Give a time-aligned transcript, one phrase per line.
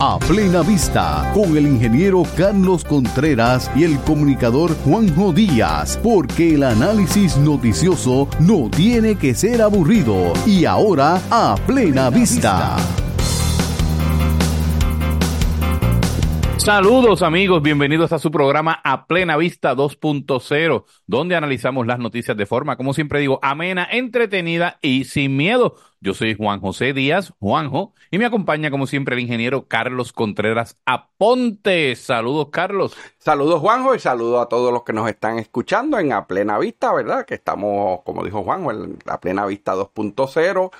[0.00, 6.62] A plena vista, con el ingeniero Carlos Contreras y el comunicador Juanjo Díaz, porque el
[6.62, 10.34] análisis noticioso no tiene que ser aburrido.
[10.46, 12.76] Y ahora, a plena vista.
[16.68, 22.44] Saludos amigos, bienvenidos a su programa A Plena Vista 2.0, donde analizamos las noticias de
[22.44, 25.76] forma, como siempre digo, amena, entretenida y sin miedo.
[26.02, 30.76] Yo soy Juan José Díaz, Juanjo, y me acompaña como siempre el ingeniero Carlos Contreras
[30.84, 31.96] Aponte.
[31.96, 32.94] Saludos Carlos.
[33.16, 36.92] Saludos Juanjo y saludos a todos los que nos están escuchando en A Plena Vista,
[36.92, 37.24] ¿verdad?
[37.24, 40.70] Que estamos, como dijo Juanjo, en A Plena Vista 2.0.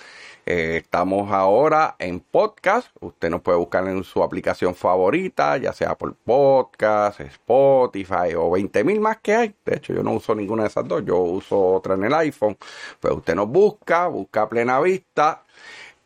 [0.50, 2.88] Eh, estamos ahora en podcast.
[3.00, 8.98] Usted nos puede buscar en su aplicación favorita, ya sea por podcast, Spotify o 20.000
[8.98, 9.54] más que hay.
[9.66, 11.04] De hecho, yo no uso ninguna de esas dos.
[11.04, 12.56] Yo uso otra en el iPhone.
[12.98, 15.42] Pues usted nos busca, busca Plena Vista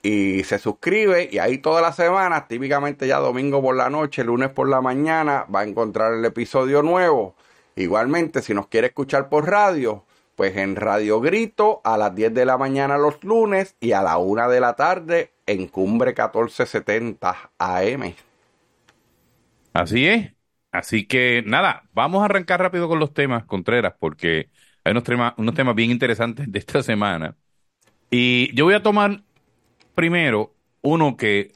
[0.02, 4.50] y se suscribe y ahí todas las semanas, típicamente ya domingo por la noche, lunes
[4.50, 7.36] por la mañana, va a encontrar el episodio nuevo.
[7.76, 10.02] Igualmente, si nos quiere escuchar por radio,
[10.42, 14.18] pues en Radio Grito a las 10 de la mañana los lunes y a la
[14.18, 18.12] 1 de la tarde en Cumbre 1470 AM.
[19.72, 20.32] Así es.
[20.72, 24.48] Así que nada, vamos a arrancar rápido con los temas, Contreras, porque
[24.82, 27.36] hay unos temas, unos temas bien interesantes de esta semana.
[28.10, 29.22] Y yo voy a tomar
[29.94, 31.52] primero uno que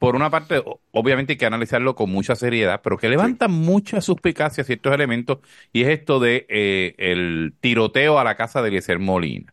[0.00, 0.62] por una parte,
[0.92, 5.40] obviamente hay que analizarlo con mucha seriedad, pero que levanta mucha suspicacia ciertos elementos,
[5.74, 9.52] y es esto de eh, el tiroteo a la casa de Eliezer Molina.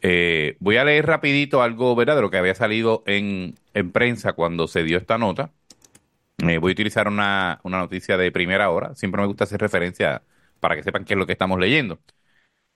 [0.00, 4.34] Eh, voy a leer rapidito algo, ¿verdad?, de lo que había salido en, en prensa
[4.34, 5.50] cuando se dio esta nota.
[6.38, 8.94] Eh, voy a utilizar una, una noticia de primera hora.
[8.94, 10.22] Siempre me gusta hacer referencia
[10.60, 11.98] para que sepan qué es lo que estamos leyendo.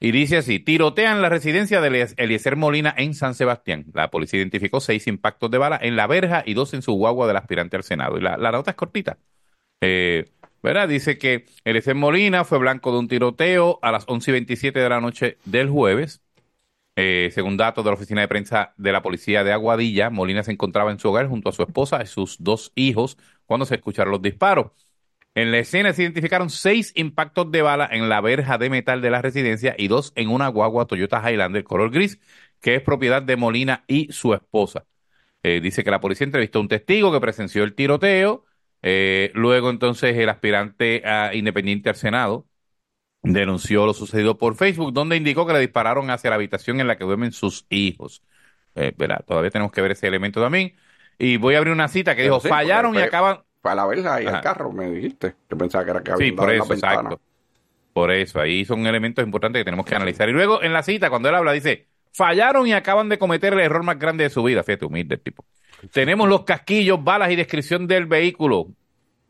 [0.00, 3.86] Y dice así, tirotean la residencia de Eliezer Molina en San Sebastián.
[3.94, 7.27] La policía identificó seis impactos de bala en la verja y dos en su guagua
[7.27, 8.16] del aspirante al Senado.
[8.16, 9.19] Y la, nota es cortita.
[9.80, 10.30] Eh,
[10.62, 10.88] ¿Verdad?
[10.88, 14.88] Dice que Eliezer Molina fue blanco de un tiroteo a las 11 y 27 de
[14.88, 16.20] la noche del jueves.
[16.97, 20.50] Eh, según datos de la oficina de prensa de la policía de Aguadilla, Molina se
[20.53, 23.16] encontraba en su hogar junto a su esposa y sus dos hijos
[23.47, 24.72] cuando se escucharon los disparos.
[25.34, 29.11] En la escena se identificaron seis impactos de bala en la verja de metal de
[29.11, 32.19] la residencia y dos en una guagua Toyota Highlander color gris,
[32.61, 34.87] que es propiedad de Molina y su esposa.
[35.43, 38.44] Eh, dice que la policía entrevistó a un testigo que presenció el tiroteo.
[38.83, 42.47] Eh, luego entonces el aspirante a independiente al Senado
[43.22, 46.97] denunció lo sucedido por Facebook, donde indicó que le dispararon hacia la habitación en la
[46.97, 48.22] que duermen sus hijos.
[48.75, 48.93] Eh,
[49.27, 50.75] Todavía tenemos que ver ese elemento también.
[51.19, 54.26] Y voy a abrir una cita que dijo, fallaron y acaban a la verja y
[54.26, 55.34] al carro, me dijiste.
[55.50, 57.20] Yo pensaba que era que había Sí, por eso, exacto.
[57.92, 60.28] Por eso, ahí son elementos importantes que tenemos que analizar.
[60.28, 63.60] Y luego en la cita, cuando él habla, dice, fallaron y acaban de cometer el
[63.60, 64.62] error más grande de su vida.
[64.62, 65.44] Fíjate, humilde el tipo.
[65.92, 68.68] Tenemos los casquillos, balas y descripción del vehículo.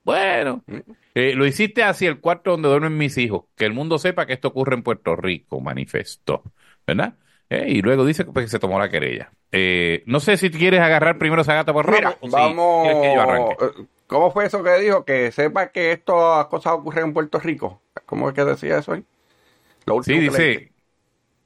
[0.05, 0.77] Bueno, mm.
[1.15, 3.45] eh, lo hiciste hacia el cuarto donde duermen mis hijos.
[3.57, 6.43] Que el mundo sepa que esto ocurre en Puerto Rico, manifestó.
[6.87, 7.15] ¿Verdad?
[7.51, 9.31] Eh, y luego dice pues, que se tomó la querella.
[9.53, 12.17] Eh, no sé si quieres agarrar primero esa gata por rojo.
[12.31, 13.57] vamos.
[14.07, 15.05] ¿Cómo fue eso que dijo?
[15.05, 17.83] Que sepa que estas cosas ocurren en Puerto Rico.
[18.07, 19.05] ¿Cómo es que decía eso ahí?
[20.03, 20.73] sí, dice.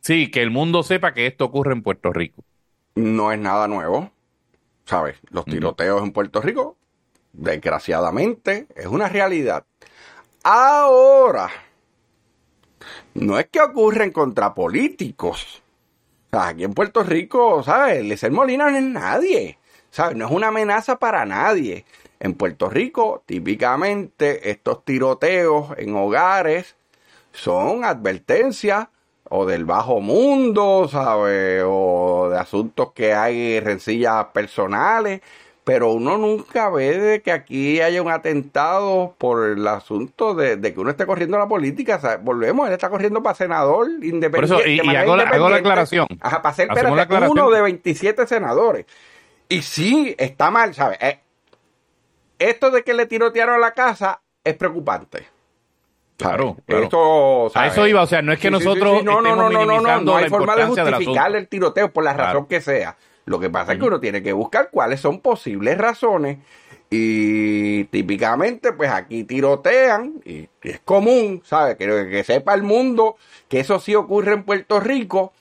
[0.01, 2.43] Sí, que el mundo sepa que esto ocurre en Puerto Rico.
[2.95, 4.11] No es nada nuevo.
[4.85, 5.17] ¿Sabes?
[5.31, 6.77] Los tiroteos en Puerto Rico,
[7.33, 9.65] desgraciadamente, es una realidad.
[10.43, 11.51] Ahora,
[13.15, 15.62] no es que ocurren contra políticos.
[16.35, 18.03] Aquí en Puerto Rico, ¿sabes?
[18.03, 19.59] Lecer Molina no es nadie.
[19.91, 20.17] ¿Sabes?
[20.17, 21.85] No es una amenaza para nadie.
[22.21, 26.75] En Puerto Rico, típicamente, estos tiroteos en hogares
[27.33, 28.89] son advertencias
[29.29, 31.65] o del bajo mundo, ¿sabes?
[31.67, 35.21] O de asuntos que hay rencillas personales.
[35.65, 40.81] Pero uno nunca ve de que aquí haya un atentado por el asunto de, que
[40.81, 42.19] uno esté corriendo la política.
[42.21, 44.31] Volvemos, él está corriendo para senador independiente.
[44.31, 46.09] Por eso, y, hago, la, aclaración.
[46.21, 46.69] Ajá, para ser
[47.29, 48.87] uno de 27 senadores.
[49.49, 50.99] Y sí, está mal, ¿sabes?
[51.01, 51.21] Eh,
[52.39, 55.29] esto de que le tirotearon la casa es preocupante.
[56.17, 57.51] Claro, claro.
[57.55, 60.01] a eso iba, o sea, no es que nosotros no, no, no, no, no, no,
[60.01, 62.97] no hay forma de justificar el tiroteo por la razón que sea.
[63.25, 66.39] Lo que pasa es que uno tiene que buscar cuáles son posibles razones
[66.91, 71.77] y típicamente pues aquí tirotean y es común, ¿sabes?
[71.77, 73.17] Que, que sepa el mundo
[73.49, 75.33] que eso sí ocurre en Puerto Rico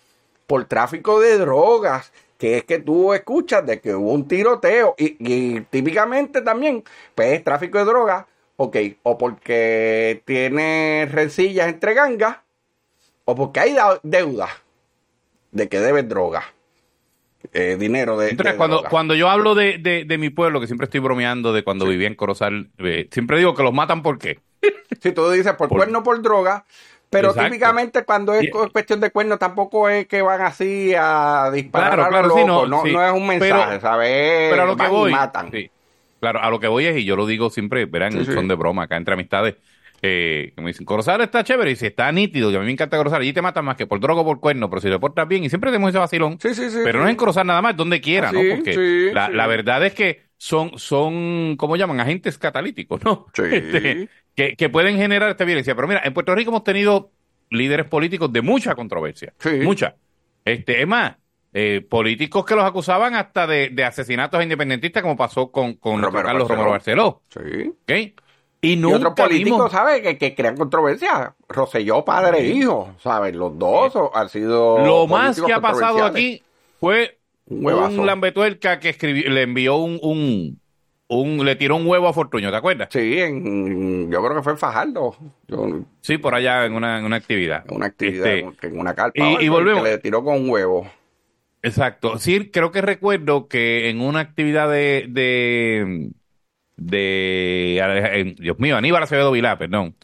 [0.48, 2.12] por tráfico de drogas
[2.42, 6.84] que es que tú escuchas de que hubo un tiroteo y, típicamente también,
[7.14, 8.26] pues es tráfico de drogas,
[8.58, 12.38] ok, o porque tiene rencillas entre gangas,
[13.26, 14.50] o porque hay deuda
[15.52, 16.44] de que debes droga.
[17.54, 18.90] Eh, dinero de, Entonces, de cuando, droga.
[18.90, 22.08] cuando yo hablo de, de, de mi pueblo, que siempre estoy bromeando de cuando vivía
[22.08, 24.40] en Corozal, eh, siempre digo que los matan ¿por qué?
[25.02, 26.66] Si tú dices por, Por- cuerno por droga,
[27.10, 27.50] pero Exacto.
[27.50, 32.10] típicamente cuando es cuestión de cuerno tampoco es que van así a disparar Claro, a
[32.10, 32.92] claro, sí, no, no, sí.
[32.94, 34.50] no es un Pero- mensaje, ¿sabes?
[34.52, 35.12] Pero a lo que Van voy.
[35.12, 35.52] matan.
[36.20, 38.84] Claro, a lo que voy es, y yo lo digo siempre, verán, son de broma
[38.84, 39.56] acá entre amistades.
[40.04, 42.72] Eh, que me dicen, Corozal está chévere y si está nítido, y a mí me
[42.72, 44.98] encanta Corozal, allí te matan más que por droga o por cuerno, pero si te
[44.98, 46.40] portas bien, y siempre tenemos ese vacilón.
[46.42, 46.80] Sí, sí, sí.
[46.84, 48.42] pero no es en Corozal nada más, donde quiera, Ah, ¿no?
[48.42, 52.00] sí, Porque sí, la, la verdad es que son, son, ¿cómo llaman?
[52.00, 53.28] Agentes catalíticos, ¿no?
[53.34, 53.44] Sí.
[53.52, 55.76] Este, que, que pueden generar esta violencia.
[55.76, 57.12] Pero mira, en Puerto Rico hemos tenido
[57.52, 59.34] líderes políticos de mucha controversia.
[59.38, 59.50] Sí.
[59.62, 59.96] Mucha.
[60.46, 61.16] Este, es más,
[61.54, 66.26] eh, políticos que los acusaban hasta de, de asesinatos independentistas, como pasó con, con Romero
[66.26, 66.56] Carlos Barceló.
[66.56, 67.22] Romero Barceló.
[67.30, 67.70] Sí.
[67.70, 68.22] ¿ok?
[68.64, 70.02] Y otros políticos, ¿sabes?
[70.02, 71.34] Que, que crean controversia.
[71.50, 73.36] Rosselló, padre e hijo, ¿sabes?
[73.36, 74.78] Los dos han sido.
[74.86, 76.44] Lo más que ha pasado aquí
[76.80, 77.18] fue
[77.48, 78.00] Un huevazo.
[78.02, 80.60] un lambetuerca que escribió, le envió un, un,
[81.08, 82.90] un- le tiró un huevo a Fortuño, ¿te acuerdas?
[82.92, 85.16] Sí, en, yo creo que fue en Fajardo.
[85.48, 87.66] Yo, en Sí, por allá en una, en una actividad.
[87.72, 89.24] una actividad, Este, en una carpa.
[89.42, 89.84] y- volvemos.
[89.84, 90.88] Que le tiró con un huevo.
[91.64, 92.18] Exacto.
[92.20, 96.12] Sí, creo que recuerdo que en una actividad de, de,
[96.78, 99.96] de, Dios mío, Aníbal Acevedo Vilá, perdón.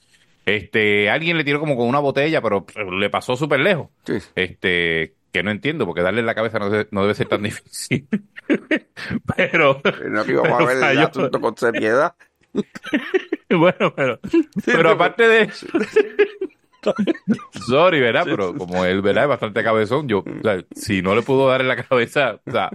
[0.45, 2.65] Este, alguien le tiró como con una botella, pero
[2.97, 3.89] le pasó súper lejos.
[4.05, 4.13] Sí.
[4.35, 7.41] Este, que no entiendo, porque darle en la cabeza no, debe- no debe ser tan
[7.43, 8.07] difícil.
[9.35, 12.15] pero, No que íbamos a pero ver el asunto con seriedad.
[13.49, 14.19] bueno, pero,
[14.65, 15.67] pero aparte de eso,
[17.67, 18.23] sorry, ¿verdad?
[18.25, 19.23] Pero como él, ¿verdad?
[19.23, 22.51] Es bastante cabezón, yo, o sea, si no le pudo dar en la cabeza, o
[22.51, 22.69] sea,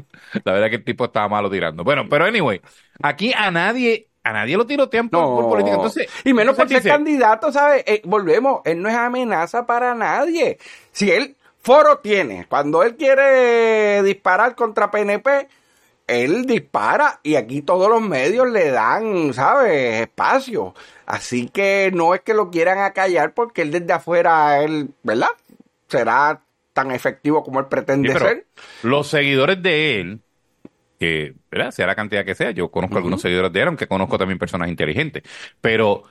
[0.44, 1.84] la verdad que el tipo estaba malo tirando.
[1.84, 2.60] Bueno, pero anyway,
[3.02, 5.36] aquí a nadie, a nadie lo tirotean por, No.
[5.36, 6.08] por política, entonces.
[6.24, 7.84] y menos por entonces ser dice, candidato, ¿sabes?
[7.86, 10.58] Eh, volvemos, él no es amenaza para nadie.
[10.90, 15.48] Si él foro tiene, cuando él quiere disparar contra PNP,
[16.12, 20.02] él dispara y aquí todos los medios le dan, ¿sabes?
[20.02, 20.74] Espacio.
[21.06, 25.28] Así que no es que lo quieran acallar porque él desde afuera, él, ¿verdad?
[25.88, 26.42] Será
[26.72, 28.46] tan efectivo como él pretende ser.
[28.82, 30.20] los seguidores de él,
[30.98, 31.70] que, ¿verdad?
[31.70, 34.68] Sea la cantidad que sea, yo conozco algunos seguidores de él, aunque conozco también personas
[34.68, 35.22] inteligentes,
[35.60, 36.04] pero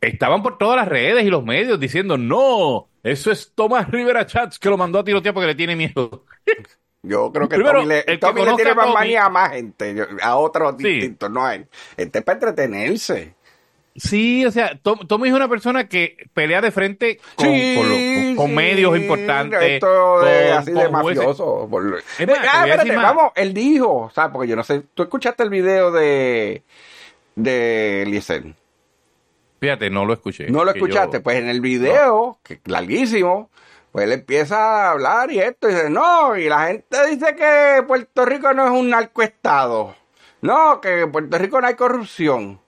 [0.00, 4.58] estaban por todas las redes y los medios diciendo, no, eso es Tomás Rivera Chats
[4.58, 6.24] que lo mandó a tirotear porque le tiene miedo.
[7.02, 9.52] Yo creo que Primero, Tommy, le, el que Tommy le tiene más manía a más
[9.52, 10.84] gente, a otros Sí.
[10.88, 11.66] distintos, no a él.
[11.96, 13.34] Este es para entretenerse.
[13.94, 17.88] Sí, o sea, Tom- Tommy es una persona que pelea de frente con, Sí, con,
[17.88, 19.60] los- con sí, medios importantes.
[19.62, 21.66] Esto así de mafioso.
[21.70, 24.32] Por- Es más, te ah, espérate, vamos, él dijo, ¿sabes?
[24.32, 26.62] Porque yo no sé, tú escuchaste el video de,
[27.34, 28.44] de Eliezer.
[29.60, 30.48] Fíjate, no lo escuché.
[30.48, 33.50] No lo yo- escuchaste, pues en el video, que larguísimo,
[33.98, 34.56] pues él empieza
[34.86, 38.64] a hablar y esto, y dice, no, y la gente dice que Puerto Rico no
[38.64, 39.96] es un narcoestado.
[40.40, 42.60] No, que en Puerto Rico no hay corrupción.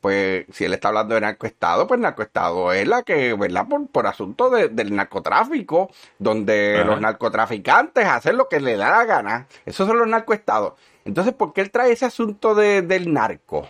[0.00, 3.66] Pues si él está hablando de narcoestado, pues narcoestado es la que, ¿verdad?
[3.68, 6.84] Por, por asunto de- del narcotráfico, donde Ajá.
[6.84, 9.48] los narcotraficantes hacen lo que le da la gana.
[9.66, 10.80] Esos son los narcoestados.
[11.04, 13.68] Entonces, ¿por qué él trae ese asunto de- del narco?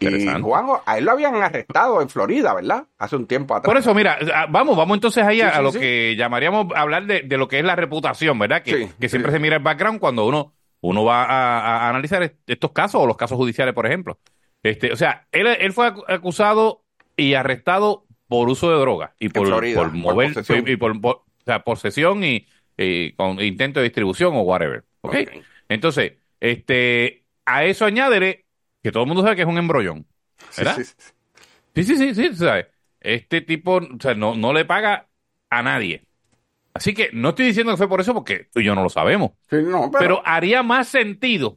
[0.00, 0.26] Y.
[0.42, 2.84] Juanjo, a él lo habían arrestado en Florida, ¿verdad?
[2.98, 3.70] Hace un tiempo atrás.
[3.70, 5.78] Por eso, mira, ah, vamos, vamos entonces ahí a, Sí, a lo sí.
[5.80, 8.62] que llamaríamos hablar de, de lo que es la reputación, ¿verdad?
[8.62, 12.72] Que, que siempre se mira el background cuando uno, uno va a, analizar est- estos
[12.72, 14.18] casos o los casos judiciales, por ejemplo.
[14.62, 16.82] Este, o sea, él, él fue acu- acusado
[17.16, 20.64] y arrestado por uso de droga y por, Florida, por por mover posesión.
[20.68, 24.84] y, por, por- o sea, posesión y, y con intento de distribución o whatever.
[25.02, 25.14] ¿ok?
[25.22, 25.42] Ok.
[25.68, 28.43] Entonces, este, a eso añádele
[28.84, 30.06] que todo el mundo sabe que es un embrollón.
[30.58, 30.76] ¿verdad?
[30.76, 30.94] Sí, sí,
[31.74, 31.96] sí.
[31.96, 32.66] Sí, sí, ¿sabes?
[33.00, 35.08] Este tipo, o sea, no, no le paga
[35.48, 36.04] a nadie.
[36.74, 38.90] Así que no estoy diciendo que fue por eso porque tú y yo no lo
[38.90, 39.30] sabemos.
[39.48, 41.56] Sí, no, Pero, pero, haría más sentido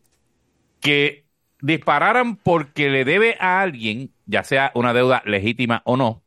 [0.79, 1.25] que
[1.59, 6.23] dispararan porque le debe a alguien, ya sea una deuda legítima o no,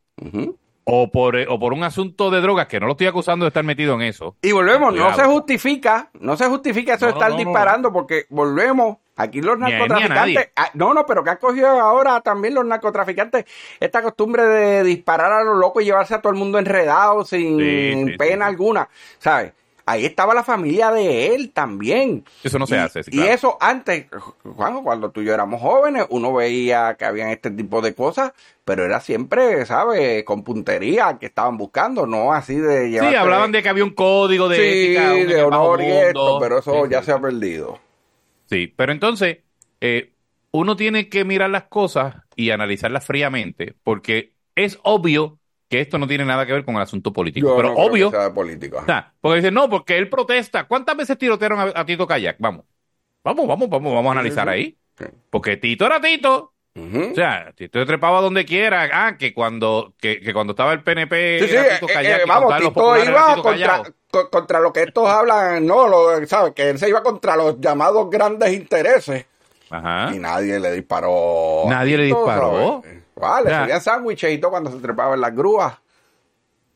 [0.83, 3.63] o por, o por un asunto de drogas, que no lo estoy acusando de estar
[3.63, 4.37] metido en eso.
[4.43, 7.37] Y volvemos, no se justifica, no se justifica eso de estar no.
[7.37, 12.21] disparando, porque volvemos, aquí los a narcotraficantes, ah, no, no, pero que han cogido ahora
[12.21, 13.45] también los narcotraficantes
[13.79, 17.59] esta costumbre de disparar a lo loco y llevarse a todo el mundo enredado sin
[17.59, 18.49] Sí, sí, pena sí.
[18.51, 18.89] alguna,
[19.19, 19.53] ¿sabes?
[19.83, 22.23] Ahí estaba la familia de él también.
[22.43, 24.05] Eso no se Y- hace, sí, Y eso antes,
[24.43, 28.31] Juanjo, cuando tú y yo éramos jóvenes, uno veía que habían este tipo de cosas,
[28.63, 30.23] pero era siempre, ¿sabes?
[30.23, 33.93] Con puntería que estaban buscando, no así de Sí, llevarse- hablaban de que había un
[33.95, 35.33] código de sí, ética.
[35.35, 37.79] de honor y esto, pero eso Sí, ya sí, se ha perdido.
[38.51, 39.37] Sí, pero entonces
[39.79, 40.11] eh,
[40.51, 45.39] uno tiene que mirar las cosas y analizarlas fríamente, porque es obvio
[45.69, 47.47] que esto no tiene nada que ver con el asunto político.
[47.47, 48.77] Yo pero no creo obvio, que sea de político.
[48.77, 50.67] o sea, porque dicen, no, porque él protesta.
[50.67, 52.35] ¿Cuántas veces tirotearon a, a Tito Kayak?
[52.39, 52.65] Vamos,
[53.23, 54.77] vamos, vamos, vamos, vamos a analizar ahí.
[55.29, 56.53] Porque Tito era Tito.
[56.73, 57.11] Ujú.
[57.11, 58.89] O sea, Tito se trepaba donde quiera.
[58.93, 61.39] Ah, que cuando, que, que cuando estaba el PNP.
[61.41, 64.83] Sí, sí, Tito eh, Kayak eh, vamos, Tito iba Tito contra, co- contra lo que
[64.83, 66.53] estos hablan, no, lo, ¿sabes?
[66.53, 69.25] Que él se iba contra los llamados grandes intereses
[69.69, 70.11] Ajá.
[70.15, 71.63] y nadie le disparó.
[71.67, 72.81] Nadie le Tito, disparó.
[72.83, 73.01] ¿sabes?
[73.15, 75.73] Vale, O sea, subían sándwiches y todo cuando se trepaba en las grúas.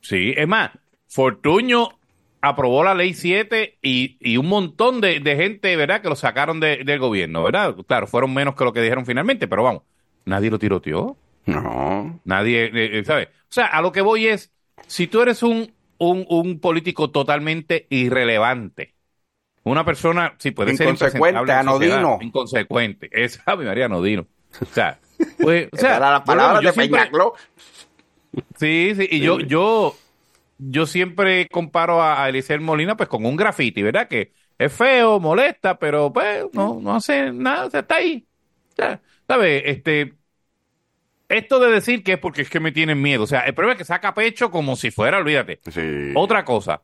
[0.02, 0.72] Sí, es más,
[1.08, 1.90] Fortuño
[2.50, 6.60] aprobó la ley 7 y, y un montón de, de gente, ¿verdad?, que lo sacaron
[6.60, 7.76] de- del gobierno, ¿verdad?
[7.88, 9.84] Claro, fueron menos que lo que dijeron finalmente, pero vamos,
[10.26, 12.20] nadie lo tiroteó, No.
[12.24, 13.28] nadie, eh, eh, ¿sabes?
[13.28, 14.52] O sea, a lo que voy es,
[14.88, 18.94] si tú eres un, un, un político totalmente irrelevante,
[19.64, 22.20] una persona, sí, puede ser Inconsecuente, anodino.
[22.22, 24.28] inconsecuente, es Javi María Anodino.
[24.62, 25.00] O sea,
[25.42, 27.10] pues, o Esa sea, la palabra yo de siempre-.
[28.58, 29.96] Sí, sí, y yo, yo,
[30.58, 34.08] yo siempre comparo a, a Eliseo Molina pues con un graffiti, ¿verdad?
[34.08, 38.28] Que es feo, molesta, pero pues no, no hace nada, o sea, está ahí.
[38.74, 39.64] O sea, ¿sabes?
[39.66, 40.16] Este,
[41.30, 43.74] esto de decir que es porque es que me tienen miedo, o sea, el problema
[43.74, 45.60] es que saca pecho como si fuera, olvídate.
[45.72, 45.82] Sí.
[46.14, 46.84] Otra cosa,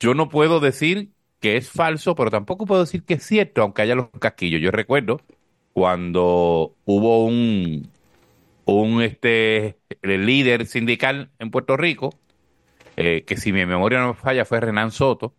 [0.00, 3.82] yo no puedo decir que es falso, pero tampoco puedo decir que es cierto, aunque
[3.82, 4.60] haya los casquillos.
[4.60, 5.20] Yo recuerdo
[5.72, 7.90] cuando hubo un,
[8.66, 12.10] un este el líder sindical en Puerto Rico,
[12.98, 15.36] eh, que si mi memoria no me falla fue Renan Soto,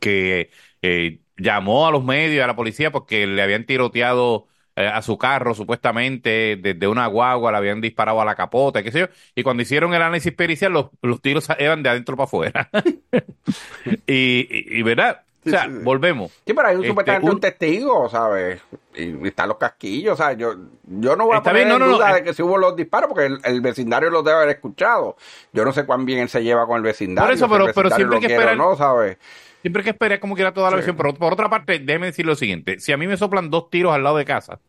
[0.00, 0.50] que
[0.82, 5.18] eh, llamó a los medios a la policía porque le habían tiroteado eh, a su
[5.18, 9.42] carro supuestamente desde una guagua, le habían disparado a la capota, qué sé yo, y
[9.42, 12.70] cuando hicieron el análisis pericial los, los tiros eran de adentro para afuera.
[14.06, 16.32] y, y, y, verdad, o sea, volvemos.
[16.46, 18.60] Sí, pero hay un, Este, supuestamente un- un testigo, ¿sabes?
[18.94, 20.54] Y, y están los casquillos, o sea, yo,
[20.84, 22.14] yo no voy a poner bien, no, en no, no, duda eh.
[22.16, 25.16] de que si hubo los disparos, porque el, el vecindario los debe haber escuchado.
[25.52, 27.28] Yo no sé cuán bien él se lleva con el vecindario.
[27.28, 29.16] Por eso, si pero- pero siempre hay que esperar- No, ¿sabes?
[29.62, 30.76] Siempre hay que esperar como quiera toda la Sí.
[30.76, 33.70] versión, pero por otra parte, déjeme decir lo siguiente, si a mí me soplan dos
[33.70, 34.60] tiros al lado de casa,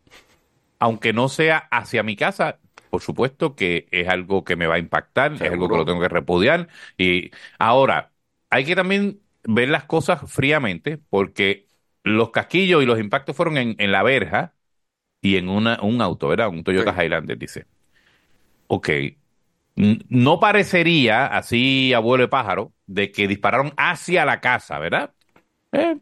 [0.79, 2.59] aunque no sea hacia mi casa,
[2.89, 5.99] por supuesto que es algo que me va a impactar, es algo que lo tengo
[6.01, 6.69] que repudiar.
[6.97, 8.11] Y ahora,
[8.49, 9.19] hay que también
[9.53, 11.67] ver las cosas fríamente, porque
[12.03, 14.55] los casquillos y los impactos fueron en, en la verja
[15.21, 16.49] y en una, un auto, ¿verdad?
[16.49, 17.03] Un Toyota Sí.
[17.03, 17.67] Highlander, dice.
[18.67, 18.89] Ok.
[20.09, 25.13] No parecería, así abuelo de pájaro, de que dispararon hacia la casa, ¿verdad?
[25.73, 25.97] Eh,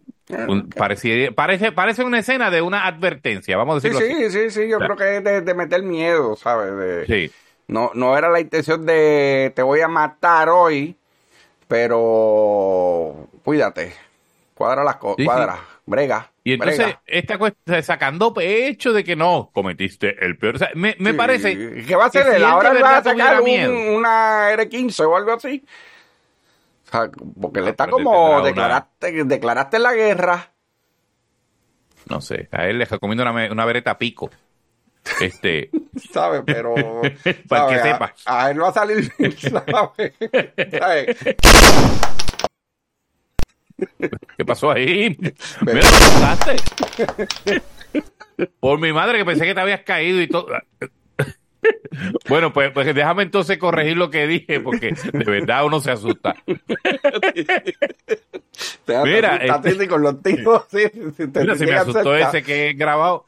[0.47, 4.17] un- pareciera- parece, parece una escena de una advertencia, vamos a Sí, decirlo así.
[4.17, 6.75] sí, sí, sí, yo creo que es de, de meter miedo, ¿sabes?
[6.75, 7.35] De- Sí.
[7.67, 10.97] No, no era la intención de te voy a matar hoy,
[11.67, 13.93] pero cuídate.
[14.53, 15.27] Cuadra las cosas, Sí, sí.
[15.27, 16.31] cuadra, brega.
[16.43, 17.01] Y entonces, brega.
[17.05, 20.55] esta cuestión, sacando pecho de que no, cometiste el peor.
[20.55, 21.17] O sea, me, me Sí.
[21.17, 21.83] parece.
[21.85, 22.43] ¿Qué va a hacer él?
[22.43, 25.63] Ahora él va a sacar un- una R15 o algo así.
[26.87, 30.51] O sea, porque él Ah, está como una- declaraste, declaraste la guerra.
[32.09, 34.31] No sé, a él le recomiendo una, una vereta pico.
[35.21, 35.69] Este,
[36.11, 36.43] ¿Sabes?
[36.45, 36.75] Pero.
[37.47, 38.13] Para que sepa.
[38.25, 39.11] A, a él no va a salir.
[40.79, 41.17] ¿Sabes?
[44.37, 45.15] ¿qué pasó ahí?
[45.61, 46.55] Mira, me asustaste.
[48.59, 50.47] Por mi madre que pensé que te habías caído y todo.
[52.29, 56.35] Bueno, pues, pues déjame entonces corregir lo que dije, porque de verdad uno se asusta.
[58.85, 60.63] Te Mira, este- con los tiros.
[60.71, 60.83] sí,
[61.15, 62.29] sí, te Mira, si me asustó cerca.
[62.29, 63.25] ese que he grabado.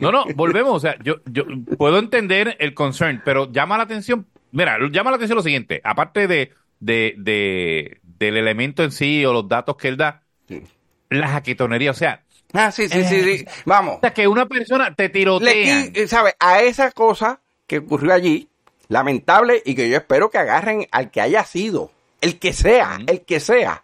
[0.00, 0.74] No, no, volvemos.
[0.76, 1.44] O sea, yo, yo
[1.76, 4.26] puedo entender el concern, pero llama la atención.
[4.52, 5.80] Mira, llama la atención lo siguiente.
[5.84, 10.62] Aparte de, de, de- del elemento en sí o los datos que él da, Sí.
[11.10, 11.90] la jaquetonería.
[11.90, 12.22] O sea,
[12.52, 13.44] Ah, sí, sí, sí, sí.
[13.64, 13.96] Vamos.
[13.96, 15.86] o sea, que una persona te Le tirotea.
[15.86, 16.34] qui- ¿sabe?
[16.38, 18.46] A esa cosa que ocurrió allí,
[18.88, 23.22] lamentable, y que yo espero que agarren al que haya sido, el que sea, el
[23.22, 23.82] que sea.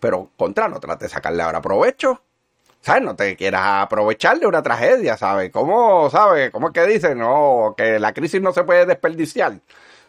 [0.00, 2.20] Pero contra, no trate de sacarle ahora provecho.
[2.84, 3.02] ¿Sabes?
[3.02, 5.50] No te quieras aprovechar de una tragedia, ¿sabes?
[5.50, 6.50] ¿Cómo, sabes?
[6.50, 7.16] ¿Cómo es que dicen?
[7.16, 9.54] No, que la crisis no se puede desperdiciar,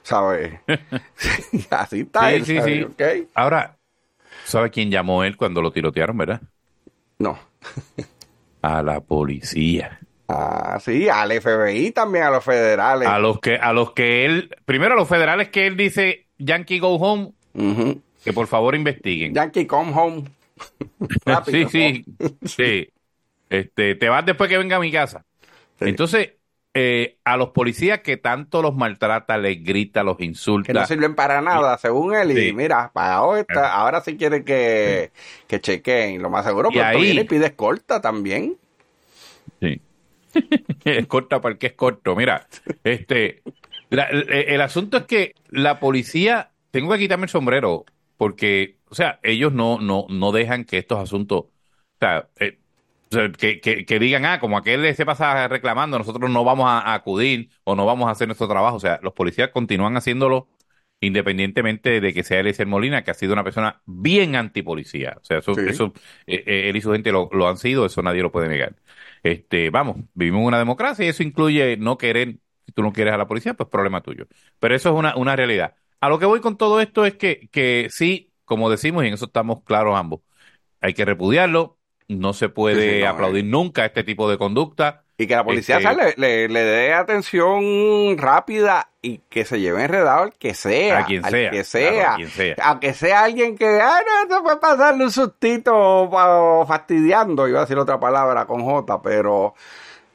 [0.03, 0.59] ¿sabes?
[1.69, 2.83] Así está Sí, él, sí, sí.
[2.83, 3.29] ¿Ok?
[3.33, 3.77] Ahora,
[4.43, 6.41] ¿sabe quién llamó él cuando lo tirotearon, verdad?
[7.17, 7.39] No.
[8.61, 10.01] A la policía.
[10.27, 13.07] Ah, sí, al FBI también, a los federales.
[13.07, 16.79] A los que, a los que él, primero a los federales que él dice Yankee
[16.79, 17.31] go home,
[18.21, 19.33] que por favor investiguen.
[19.33, 20.25] Yankee, come home.
[21.25, 22.89] Rápido, sí, sí, sí.
[23.49, 25.25] Este, te vas después que venga a mi casa.
[25.79, 25.85] Sí.
[25.89, 26.33] Entonces,
[26.73, 30.67] eh, a los policías que tanto los maltrata, les grita, los insulta.
[30.67, 32.31] que no sirven para nada, según él.
[32.31, 32.53] Y Sí.
[32.53, 35.11] mira, para está- ahora sí quiere que,
[35.47, 36.21] que chequeen.
[36.21, 38.57] Lo más seguro, pronto ahí- y pide escolta también.
[39.61, 39.81] Sí.
[40.83, 42.13] es corta para el que es corto.
[42.13, 42.45] Mira,
[42.83, 43.41] este,
[43.89, 47.85] el, el, asunto es que la policía, tengo que quitarme el sombrero,
[48.17, 51.51] porque, o sea, ellos no, no, no dejan que estos asuntos, o
[51.99, 52.59] sea, eh,
[53.37, 56.93] que, que, que, digan, ah, como aquel se pasa reclamando, nosotros no vamos a, a,
[56.95, 58.77] acudir o no vamos a hacer nuestro trabajo.
[58.77, 60.49] O sea, los policías continúan haciéndolo
[60.99, 65.17] independientemente de que sea Eliezer Molina, que ha sido una persona bien antipolicía.
[65.21, 65.61] O sea, eso, sí.
[65.67, 65.93] eso
[66.25, 68.75] eh, eh, él y su gente lo, lo, han sido, eso nadie lo puede negar.
[69.23, 73.13] Este, vamos, vivimos en una democracia y eso incluye no querer, si tú no quieres
[73.13, 74.27] a la policía, pues problema tuyo.
[74.59, 75.75] Pero eso es una, una realidad.
[75.99, 79.13] A lo que voy con todo esto es que, que sí, como decimos, y en
[79.13, 80.21] eso estamos claros ambos,
[80.81, 83.47] hay que repudiarlo, no se puede sí, sí, no, aplaudir eh.
[83.47, 85.03] nunca este tipo de conducta.
[85.17, 89.83] Y que la policía este, le, le, le, dé atención rápida y que se lleve
[89.83, 90.99] enredado al que sea.
[90.99, 91.51] A quien sea.
[91.51, 91.91] Que sea.
[91.91, 92.55] Claro, a quien sea.
[92.63, 96.09] Aunque sea alguien que, ah, no, se puede pasarle un sustito
[96.67, 99.55] fastidiando, iba a decir otra palabra con J, pero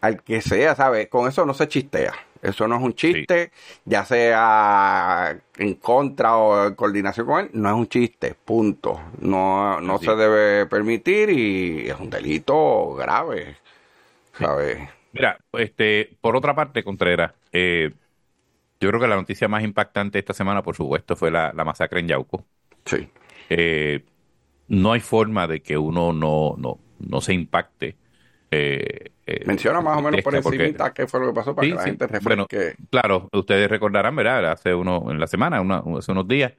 [0.02, 1.08] al que sea, ¿sabes?
[1.08, 2.12] Con eso no se chistea.
[2.42, 3.80] Eso no es un chiste, sí.
[3.84, 9.00] ya sea en contra o en coordinación con él, no es un chiste, punto.
[9.20, 10.06] No, no sí.
[10.06, 13.56] se debe permitir y es un delito grave,
[14.38, 14.78] ¿sabes?
[14.78, 14.88] Sí.
[15.12, 17.92] Mira, este, por otra parte, Contreras, eh,
[18.80, 22.00] yo creo que la noticia más impactante esta semana, por supuesto, fue la, la masacre
[22.00, 22.46] en Yauco.
[22.86, 23.08] Sí.
[23.50, 24.04] Eh,
[24.68, 27.96] no hay forma de que uno no, no, no se impacte
[28.50, 31.72] eh, eh, Menciona más o menos por encima qué fue lo que pasó para sí,
[31.72, 32.56] que la gente refresque.
[32.56, 34.50] Bueno, claro, ustedes recordarán, ¿verdad?
[34.50, 36.54] Hace uno, en la semana, una, hace unos días,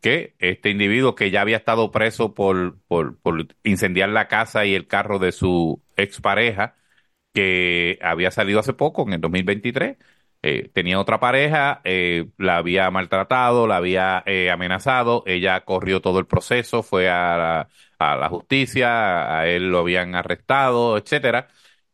[0.00, 4.74] que este individuo que ya había estado preso por, por, por incendiar la casa y
[4.74, 6.76] el carro de su expareja,
[7.34, 9.98] que había salido hace poco, en el 2023,
[10.46, 16.18] eh, tenía otra pareja, eh, la había maltratado, la había eh, amenazado, ella corrió todo
[16.18, 21.48] el proceso, fue a la, a la justicia, a él lo habían arrestado, etcétera,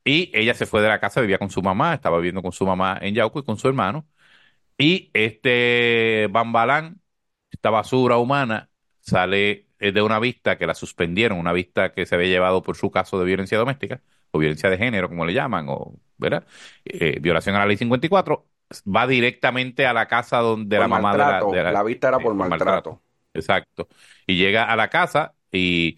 [0.04, 2.66] y ella se fue de la casa, vivía con su mamá, estaba viviendo con su
[2.66, 4.08] mamá en Yauco y con su hermano,
[4.78, 7.00] y este Bambalán,
[7.50, 12.28] esta basura humana, sale de una vista que la suspendieron, una vista que se había
[12.28, 15.94] llevado por su caso de violencia doméstica, o violencia de género, como le llaman, o
[16.18, 16.44] ¿verdad?
[16.84, 18.46] Eh, violación a la ley 54,
[18.94, 21.50] va directamente a la casa donde por la mamá maltrato.
[21.50, 22.64] de la, de la, la vista era por, por maltrato.
[22.64, 23.02] maltrato.
[23.34, 23.88] Exacto.
[24.26, 25.96] Y llega a la casa y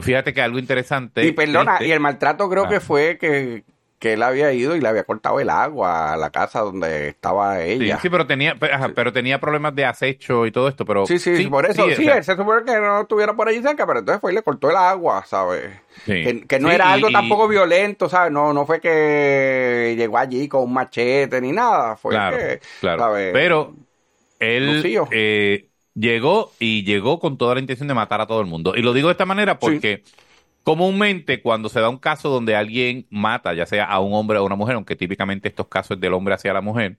[0.00, 1.26] fíjate que algo interesante.
[1.26, 2.68] Y perdona, y el maltrato creo ah.
[2.68, 3.64] que fue que,
[4.00, 7.60] que él había ido y le había cortado el agua a la casa donde estaba
[7.60, 7.96] ella.
[7.96, 8.92] Sí, sí pero tenía ajá, sí.
[8.96, 11.92] pero tenía problemas de acecho y todo esto, pero Sí, sí, sí por eso sí,
[11.92, 14.36] o sea, él se supone que no estuviera por allí cerca, pero entonces fue y
[14.36, 15.70] le cortó el agua, ¿sabes?
[16.06, 18.32] Que, que, no era algo y, tampoco violento, ¿sabes?
[18.32, 23.02] No no fue que llegó allí con un machete ni nada, fue claro, que, claro.
[23.02, 23.30] ¿sabes?
[23.34, 23.74] Pero
[24.38, 28.72] él eh, llegó y llegó con toda la intención de matar a todo el mundo.
[28.74, 30.02] Y lo digo de esta manera porque
[30.62, 34.42] Comúnmente, cuando se da un caso donde alguien mata, ya sea a un hombre o
[34.42, 36.98] a una mujer, aunque típicamente estos casos es del hombre hacia la mujer,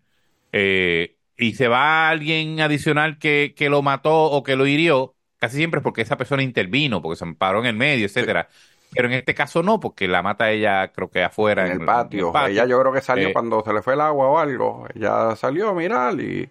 [0.52, 5.58] eh, y se va alguien adicional que, que, lo mató o que lo hirió, casi
[5.58, 8.48] siempre es porque esa persona intervino, porque se paró en el medio, etcétera.
[8.50, 8.72] Sí.
[8.94, 11.66] Pero en este caso no, porque la mata ella, creo que afuera.
[11.66, 12.20] En, en, el, patio.
[12.20, 12.54] en el, patio.
[12.54, 14.86] Ella yo creo que salió eh, cuando se le fue el agua o algo.
[14.94, 16.50] Ella salió a mirar y,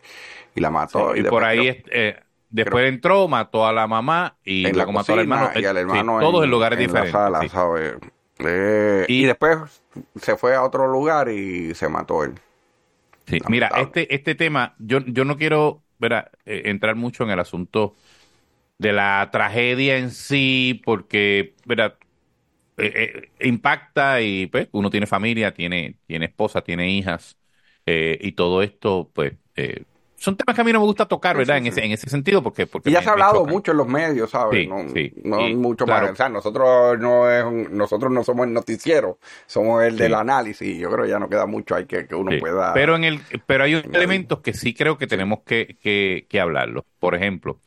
[0.55, 1.13] y la mató.
[1.13, 1.83] Sí, y, y por ahí.
[1.91, 2.19] Eh,
[2.51, 2.93] Después Creo.
[2.93, 5.51] entró, mató a la mamá y en luego la mató al hermano.
[5.55, 7.15] Y al hermano sí, en, todos en lugares en diferentes.
[7.15, 7.49] La sala, sí.
[7.49, 7.95] ¿sabes?
[8.41, 9.83] Eh, y, y, después
[10.17, 12.35] se fue a otro lugar y se mató él.
[13.27, 16.33] Sí, mira, este, este tema, yo, yo no quiero ¿verdad?
[16.47, 17.95] Eh, entrar mucho en el asunto
[18.79, 21.55] de la tragedia en sí, porque.
[21.69, 27.37] Eh, eh impacta y pues uno tiene familia, tiene, tiene esposa, tiene hijas,
[27.87, 29.35] y todo esto, pues
[30.21, 31.55] son temas que a mí no me gusta tocar, ¿verdad?
[31.57, 32.67] Sí, sí, en, ese, en ese sentido, porque...
[32.67, 34.69] porque y ya se ha hablado mucho en los medios, ¿sabes?
[34.93, 36.03] Sí, no, no mucho claro.
[36.03, 36.13] más.
[36.13, 40.79] O sea, nosotros no, es un, nosotros no somos el noticiero, somos el del análisis.
[40.79, 42.75] Yo creo que ya no queda mucho ahí que, que uno pueda...
[42.75, 46.85] Pero, en el, pero hay elementos que sí creo que tenemos que, que, que hablarlo.
[46.99, 47.59] Por ejemplo,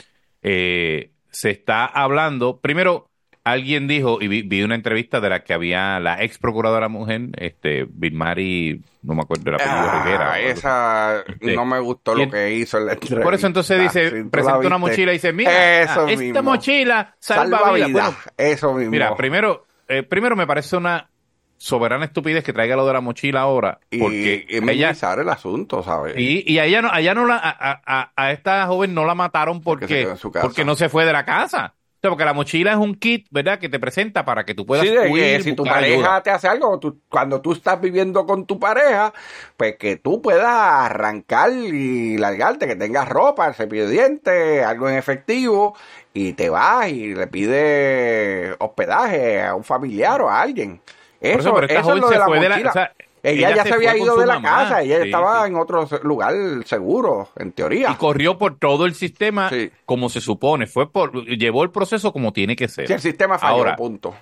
[0.43, 2.59] eh, se está hablando...
[2.59, 3.09] Primero,
[3.43, 7.29] alguien dijo, y vi, vi, una entrevista de la que había la ex procuradora mujer,
[7.37, 10.39] este, Vilmari, no me acuerdo de la película ah, Rivera.
[10.39, 11.55] Esa sí.
[11.55, 13.23] no me gustó lo que hizo en la entrevista.
[13.23, 16.43] Por eso entonces dice, presenta una mochila y dice, mira, eso esta mismo.
[16.43, 17.87] mochila salva, salva vida.
[17.87, 18.91] Bueno, eso mismo.
[18.91, 21.09] Mira, primero, eh, primero me parece una
[21.57, 23.79] soberana estupidez que traiga lo de la mochila ahora.
[23.97, 26.15] Porque y, y ella, el asunto, ¿sabes?
[26.17, 29.61] Y, y allá no, allá no la, a, a, a, esta joven no la mataron
[29.61, 31.73] porque, porque, porque no se fue de la casa
[32.09, 33.59] porque la mochila es un kit, ¿verdad?
[33.59, 36.23] Que te presenta para que tú puedas sí, huir, que si tu pareja ayuda.
[36.23, 39.13] te hace algo, tú, cuando tú estás viviendo con tu pareja,
[39.57, 44.89] pues que tú puedas arrancar y largarte, que tengas ropa, el cepillo de dientes, algo
[44.89, 45.75] en efectivo,
[46.13, 50.81] y te vas y le pides hospedaje a un familiar o a alguien.
[51.21, 52.57] Eso, eso, pero esta eso joven es lo se de la fue mochila.
[52.57, 55.55] de la, o sea, ella, ya se, había ido de la casa, ella estaba en
[55.55, 56.33] otro lugar
[56.65, 57.91] seguro, en teoría.
[57.91, 59.49] Y corrió por todo el sistema
[59.85, 62.87] como se supone, fue por, llevó el proceso como tiene que ser.
[62.87, 64.13] Sí, el sistema falló, punto.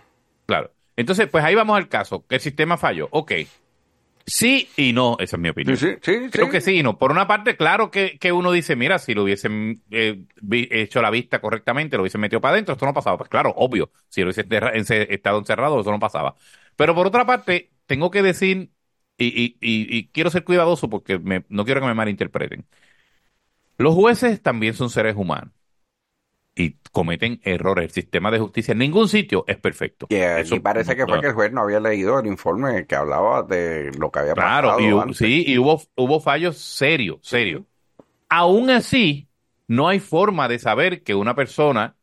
[0.46, 0.72] Claro.
[0.96, 3.08] Entonces, pues ahí vamos al caso, que el sistema falló.
[3.12, 3.32] Ok,
[4.26, 5.78] Sí y no, esa es mi opinión.
[5.78, 6.98] Sí, sí, Creo que sí y no.
[6.98, 10.24] Por una parte, claro que, uno dice, mira, si lo hubiesen eh,
[10.70, 13.18] hecho la vista correctamente, lo hubiesen metido para adentro, esto no pasaba.
[13.18, 16.36] Pues claro, obvio, si lo hubiese estado encerrado, eso no pasaba.
[16.76, 18.70] Pero por otra parte, tengo que decir,
[19.18, 21.20] y, y, quiero ser cuidadoso porque
[21.50, 22.66] no quiero que me malinterpreten,
[23.78, 25.54] los jueces también son seres humanos
[26.56, 27.86] y cometen errores.
[27.86, 30.08] El sistema de justicia en ningún sitio es perfecto.
[30.10, 33.92] y parece que fue que el juez no había leído el informe que hablaba de
[33.98, 34.78] lo que había pasado.
[34.78, 37.64] Claro, sí, y hubo, hubo fallos serios, serios.
[38.30, 39.28] Aún así,
[39.68, 41.96] no hay forma de saber que una persona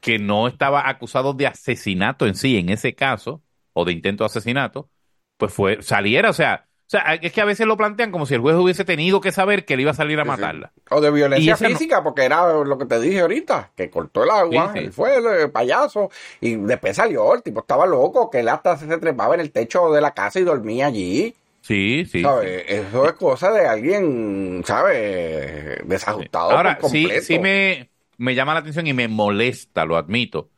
[0.00, 4.26] que no estaba acusado de asesinato en sí, en ese caso, o de intento de
[4.26, 4.90] asesinato,
[5.36, 8.34] pues fue, saliera, o sea, o sea, es que a veces lo plantean como si
[8.34, 10.72] el juez hubiese tenido que saber que él iba a salir a matarla.
[10.90, 14.72] O de violencia física, porque era lo que te dije ahorita, que cortó el agua,
[14.74, 18.86] él fue el payaso, y después salió, el tipo estaba loco, que él hasta se
[18.98, 21.34] trepaba en el techo de la casa y dormía allí.
[21.62, 22.22] Sí, sí.
[22.22, 22.64] ¿sabes?
[22.68, 25.78] Eso es cosa de alguien, ¿sabes?
[25.86, 26.50] Desajustado.
[26.50, 30.50] Ahora, sí, sí me, me llama la atención y me molesta, lo admito,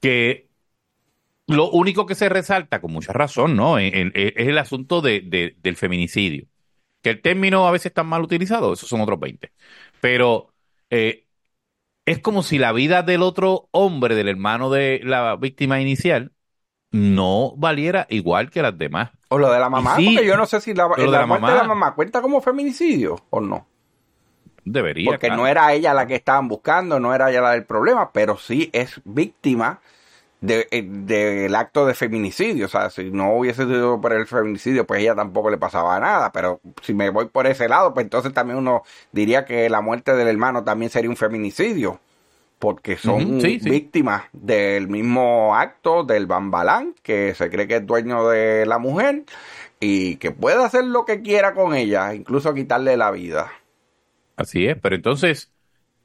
[0.00, 0.49] que
[1.50, 3.78] lo único que se resalta, con mucha razón, ¿no?
[3.78, 6.46] Es el asunto de, del feminicidio.
[7.02, 9.50] Que el término a veces está mal utilizado, esos son otros 20.
[10.00, 10.52] Pero
[10.90, 11.24] eh,
[12.04, 16.32] es como si la vida del otro hombre, del hermano de la víctima inicial,
[16.90, 19.10] no valiera igual que las demás.
[19.28, 21.56] O lo de la mamá, porque yo no sé si la, de la muerte de
[21.56, 23.66] la mamá cuenta como feminicidio o no.
[24.64, 25.10] Debería.
[25.10, 28.36] Porque no era ella la que estaban buscando, no era ella la del problema, pero
[28.36, 29.80] sí es víctima
[30.42, 32.66] eh, del acto de feminicidio.
[32.66, 36.32] O sea, si no hubiese sido por el feminicidio, pues ella tampoco le pasaba nada.
[36.32, 40.14] Pero si me voy por ese lado, pues entonces también uno diría que la muerte
[40.14, 42.00] del hermano también sería un feminicidio.
[42.58, 48.66] Porque son víctimas del mismo acto del bambalán, que se cree que es dueño de
[48.66, 49.24] la mujer
[49.80, 53.50] y que puede hacer lo que quiera con ella, incluso quitarle la vida.
[54.36, 55.50] Así es, pero entonces,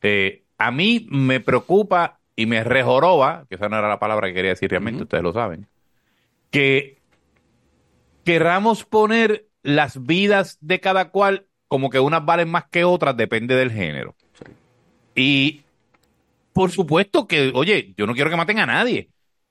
[0.01, 4.33] eh, a mí me preocupa y me rejoroba, que esa no era la palabra que
[4.33, 5.67] quería decir realmente, ustedes lo saben,
[6.51, 6.97] que
[8.23, 13.55] querramos poner las vidas de cada cual como que unas valen más que otras, depende
[13.55, 14.15] del género.
[15.15, 15.63] Y
[16.53, 19.09] por supuesto que, oye, yo no quiero que maten a nadie.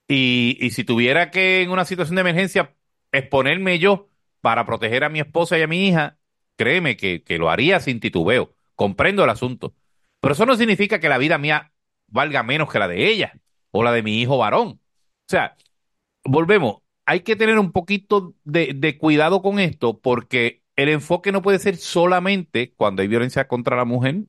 [0.08, 2.74] Y, y si tuviera que en una situación de emergencia
[3.12, 4.08] exponerme yo
[4.40, 6.18] para proteger a mi esposa y a mi hija,
[6.56, 8.54] créeme que, que lo haría sin titubeo.
[8.74, 9.74] Comprendo el asunto.
[10.20, 11.72] Pero eso no significa que la vida mía
[12.14, 13.34] valga menos que la de ella
[13.72, 14.68] o la de mi hijo varón.
[14.68, 15.56] O sea,
[16.24, 21.58] volvemos, hay que tener un poquito de, cuidado con esto porque el enfoque no puede
[21.58, 24.22] ser solamente cuando hay violencia contra la mujer,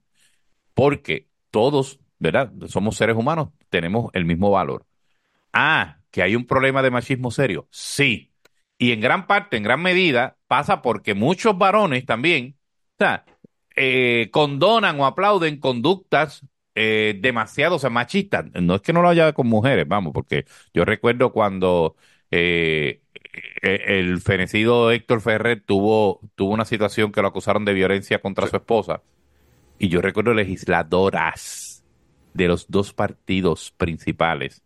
[0.74, 2.52] porque todos, ¿verdad?
[2.68, 4.86] Somos seres humanos, tenemos el mismo valor.
[5.54, 7.68] Ah, que hay un problema de machismo serio.
[7.70, 8.34] Sí.
[8.80, 12.58] Y en gran parte, en gran medida, pasa porque muchos varones también,
[12.94, 13.26] o sea,
[13.76, 18.44] eh, condonan o aplauden conductas eh, demasiado, o sea, machista.
[18.62, 21.96] No es que no lo haya con mujeres, vamos, porque yo recuerdo cuando
[22.32, 23.02] eh,
[23.62, 28.48] eh, el fenecido Héctor Ferrer tuvo, tuvo una situación que lo acusaron de violencia contra
[28.48, 29.02] su esposa.
[29.80, 31.84] Y yo recuerdo legisladoras
[32.34, 34.66] de los dos partidos principales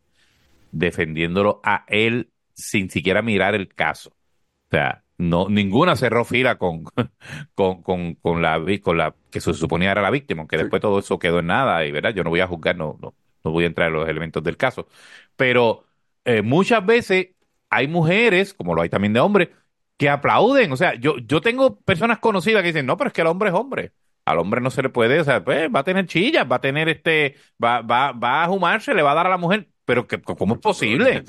[0.71, 4.09] defendiéndolo a él sin siquiera mirar el caso.
[4.11, 6.85] O sea, no ninguna cerró fila con,
[7.53, 10.99] con, con, con, la con la que se suponía era la víctima, aunque después todo
[10.99, 13.65] eso quedó en nada y verdad, yo no voy a juzgar, no, no, no voy
[13.65, 14.87] a entrar en los elementos del caso.
[15.35, 15.85] Pero
[16.25, 17.29] eh, muchas veces
[17.69, 19.49] hay mujeres, como lo hay también de hombres,
[19.97, 20.71] que aplauden.
[20.71, 23.49] O sea, yo, yo tengo personas conocidas que dicen, no, pero es que el hombre
[23.49, 23.91] es hombre.
[24.25, 26.61] Al hombre no se le puede, o sea, pues va a tener chillas, va a
[26.61, 29.69] tener este, va, va, va a humarse, le va a dar a la mujer.
[29.85, 31.23] Pero que, ¿cómo es posible?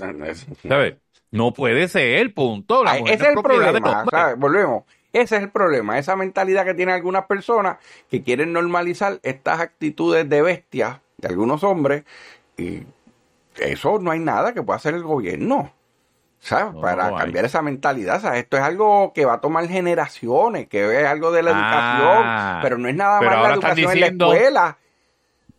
[0.69, 0.99] ¿Sabes?
[1.31, 2.85] No puede ser, punto.
[2.85, 4.05] La ese es el problema,
[4.37, 4.85] volvemos.
[5.13, 10.29] Ese es el problema, esa mentalidad que tienen algunas personas que quieren normalizar estas actitudes
[10.29, 12.05] de bestia de algunos hombres
[12.57, 12.85] y
[13.57, 15.73] eso no hay nada que pueda hacer el gobierno.
[16.41, 16.75] ¿sabes?
[16.81, 18.41] Para cambiar esa mentalidad, ¿sabes?
[18.41, 22.61] Esto es algo que va a tomar generaciones, que es algo de la educación, ah.
[22.63, 24.79] pero no es nada más la educación en la escuela.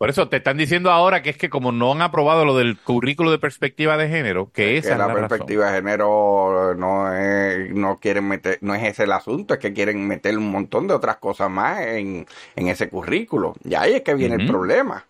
[0.02, 2.76] Por eso te están diciendo ahora que es que como no han aprobado lo del
[2.76, 8.00] currículo de perspectiva de género, que esa es la, perspectiva de género no es, no
[8.00, 11.18] quieren meter, no es ese el asunto, es que quieren meter un montón de otras
[11.18, 13.54] cosas más en, ese currículo.
[13.62, 15.06] Y ahí es que viene el problema.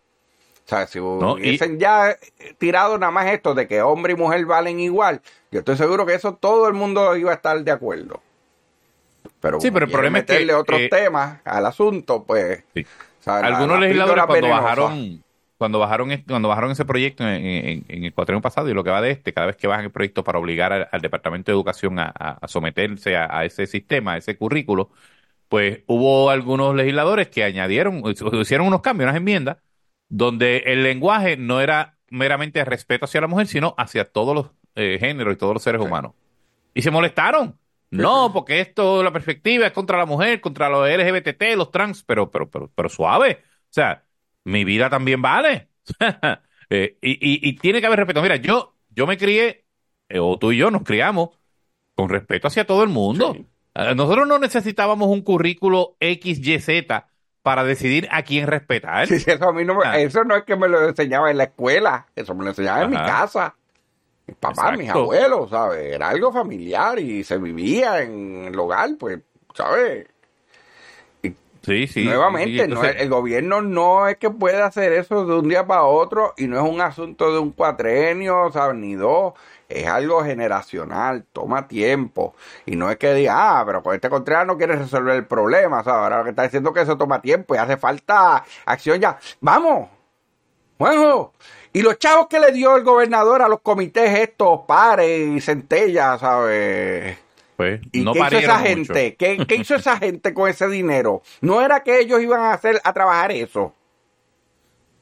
[0.66, 2.14] O sea, si hubiesen ya
[2.59, 6.12] tirado nada más esto de que hombre y mujer valen igual, yo estoy seguro que
[6.12, 8.20] eso todo el mundo iba a estar de acuerdo.
[9.40, 12.62] Pero, Sí, pero el problema es que, meterle otros eh, temas al asunto, pues.
[12.74, 12.87] Sí.
[13.41, 14.63] Algunos la legisladores cuando venenosa.
[14.63, 15.25] bajaron,
[15.59, 18.91] cuando bajaron cuando bajaron ese proyecto en, en- en el cuatrienio pasado y lo que
[18.91, 21.57] va de este, cada vez que bajan el proyecto para obligar al, al Departamento de
[21.57, 24.91] Educación a, someterse a, a ese sistema, a ese currículo,
[25.49, 28.03] pues hubo algunos legisladores que añadieron,
[28.43, 29.59] hicieron unos cambios, unas enmiendas,
[30.09, 34.99] donde el lenguaje no era meramente respeto hacia la mujer, sino hacia todos los eh,
[35.01, 36.13] géneros y todos los seres humanos.
[36.75, 37.59] Y se molestaron.
[37.92, 42.31] No, porque esto, la perspectiva es contra la mujer, contra los LGBT, los trans, pero,
[42.31, 43.42] pero, pero, pero suave.
[43.44, 44.05] O sea,
[44.44, 45.68] mi vida también vale.
[46.74, 48.22] Eh, y, y- y tiene que haber respeto.
[48.22, 49.66] Mira, yo, yo me crié,
[50.09, 51.28] eh, o tú y yo nos criamos
[51.94, 53.35] con respeto hacia todo el mundo.
[53.35, 53.46] Sí.
[53.74, 56.68] Eh, Nosotros no necesitábamos un currículo XYZ
[57.42, 59.07] para decidir a quién respetar.
[59.07, 59.98] Sí, eso, a mí no me- Ah.
[59.98, 62.90] eso no es que me lo enseñaba en la escuela, eso me lo enseñaba en
[62.90, 63.55] mi casa.
[64.33, 65.95] Mis papás, mis abuelos, ¿sabes?
[65.95, 69.21] Era algo familiar y se vivía en el hogar, pues,
[69.55, 70.07] ¿sabes?
[71.64, 72.05] Sí, sí.
[72.05, 75.64] Nuevamente, no entonces- es- el gobierno no es que pueda hacer eso de un día
[75.64, 78.75] para otro y no es un asunto de un cuatrenio, ¿sabes?
[78.77, 79.35] Ni dos.
[79.68, 82.35] Es algo generacional, toma tiempo.
[82.66, 85.85] Y no es que diga, ah, pero con este Contreras no quiere resolver el problema,
[85.85, 86.03] ¿sabes?
[86.03, 89.18] Ahora lo que está diciendo es que eso toma tiempo y hace falta acción ya.
[89.40, 89.88] ¡Vamos!
[90.79, 91.33] Bueno,
[91.73, 96.21] y los chavos que le dio el gobernador a los comités estos, pares y centellas,
[96.21, 97.17] ¿sabes?
[97.57, 98.65] pues, ¿Y no qué hizo esa mucho.
[98.69, 99.17] gente?
[99.17, 101.23] ¿Qué, qué hizo esa gente con ese dinero?
[101.41, 103.75] No era que ellos iban a hacer a trabajar eso.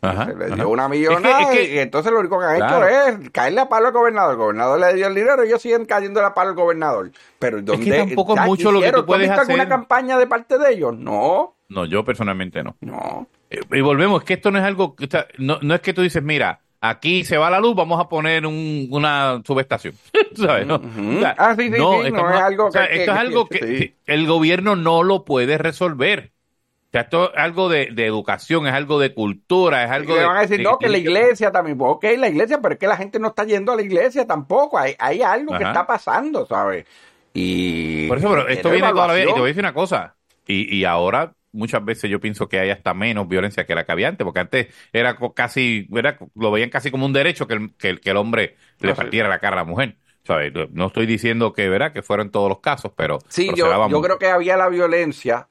[0.02, 0.54] Ajá, Se le ajá.
[0.54, 2.86] dio una Es que- millonada es que- y entonces lo único que han Claro.
[2.88, 4.32] hecho es caerle a palo al gobernador.
[4.32, 7.10] El gobernador le dio el dinero y ellos siguen cayendo a palo al gobernador.
[7.38, 10.56] Pero ¿dónde, tampoco es mucho lo que tú puedes has visto alguna campaña de parte
[10.58, 10.96] de ellos?
[10.96, 12.76] No, No, yo personalmente no.
[12.80, 13.26] no.
[13.50, 15.06] Eh, Y volvemos, es que esto no es algo, o
[15.38, 18.46] no, no es que tú dices, mira, aquí se va la luz, vamos a poner
[18.46, 19.94] un- una subestación.
[20.36, 20.66] ¿Sabes?
[20.66, 21.16] No, Ujú.
[21.16, 23.18] O sea, Ah, sí, sí, sí, no estamos- es algo o sea, que- esto que-
[23.18, 23.94] es algo que- sí.
[24.06, 26.32] el gobierno no lo puede resolver.
[26.32, 30.14] O sea, esto es algo de, de educación, es algo de cultura, es Y algo
[30.14, 30.26] le de...
[30.26, 31.78] van a decir, de- no, que la iglesia también.
[31.78, 34.26] Pues, ok, la iglesia, pero es que la gente no está yendo a la iglesia
[34.26, 34.76] tampoco.
[34.78, 36.86] Hay, hay algo que está pasando, ¿sabes?
[37.32, 38.08] Y.
[38.08, 39.22] Por eso, pero esto viene toda la vida.
[39.24, 39.50] Y te voy a evaluación.
[39.50, 40.16] decir una cosa.
[40.48, 43.92] Y, y ahora muchas veces yo pienso que hay hasta menos violencia que la que
[43.92, 47.74] había antes, porque antes era casi, era, lo veían casi como un derecho que el,
[47.76, 49.96] que el, que el hombre le partiera la cara a la mujer.
[50.22, 50.52] ¿Sabes?
[50.72, 51.92] No estoy diciendo que, ¿verdad?
[51.92, 55.48] que fueron todos los casos, pero, Sí, pero yo, yo creo que había la violencia,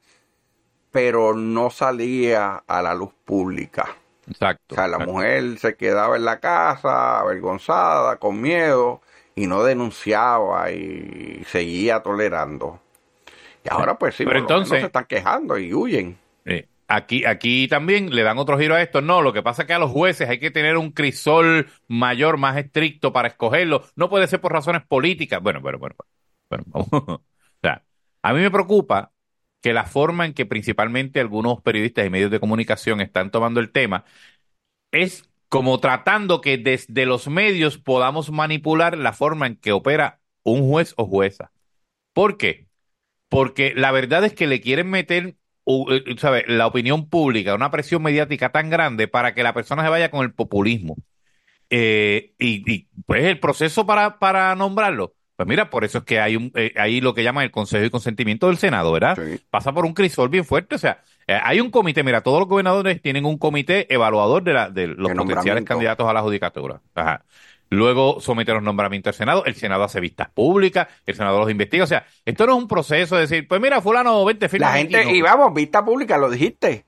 [0.92, 3.96] pero no salía a la luz pública.
[4.28, 4.74] Exacto.
[4.74, 5.12] O sea, la exacto.
[5.12, 9.02] mujer se quedaba en la casa, avergonzada, con miedo,
[9.34, 12.80] y no denunciaba y seguía tolerando.
[13.64, 16.18] Y ahora, pues sí, Pero entonces- se están quejando y huyen.
[16.44, 19.00] Eh, aquí, aquí también le dan otro giro a esto.
[19.00, 22.38] No, lo que pasa es que a los jueces hay que tener un crisol mayor,
[22.38, 23.84] más estricto para escogerlo.
[23.96, 25.42] No puede ser por razones políticas.
[25.42, 25.96] Bueno, bueno, bueno.
[26.48, 26.88] bueno, vamos.
[26.92, 27.22] o
[27.62, 27.84] sea,
[28.22, 29.12] a mí me preocupa
[29.60, 33.70] que la forma en que principalmente algunos periodistas y medios de comunicación están tomando el
[33.70, 34.04] tema
[34.90, 40.68] es como tratando que desde los medios podamos manipular la forma en que opera un
[40.68, 41.52] juez o jueza.
[42.14, 42.69] ¿Por qué?
[43.30, 46.44] Porque la verdad es que le quieren meter eh, ¿sabe?
[46.46, 50.22] la opinión pública, una presión mediática tan grande para que la persona se vaya con
[50.24, 50.96] el populismo.
[51.70, 55.14] Eh, y, y, pues el proceso para, para nombrarlo.
[55.40, 57.82] Pues mira, por eso es que hay un, eh, hay lo que llaman el Consejo
[57.82, 59.16] y Consentimiento del Senado, ¿verdad?
[59.16, 59.40] Sí.
[59.48, 60.74] Pasa por un crisol bien fuerte.
[60.74, 64.52] O sea, eh, hay un comité, mira, todos los gobernadores tienen un comité evaluador de,
[64.52, 66.82] la, de los potenciales candidatos a la judicatura.
[66.94, 67.24] Ajá.
[67.70, 71.84] Luego somete los nombramientos al Senado, el Senado hace vistas públicas, el Senado los investiga.
[71.84, 74.72] O sea, esto no es un proceso de decir, pues mira, fulano, vente, firma La
[74.74, 75.10] gente, no.
[75.10, 76.84] y vamos, vista pública, lo dijiste.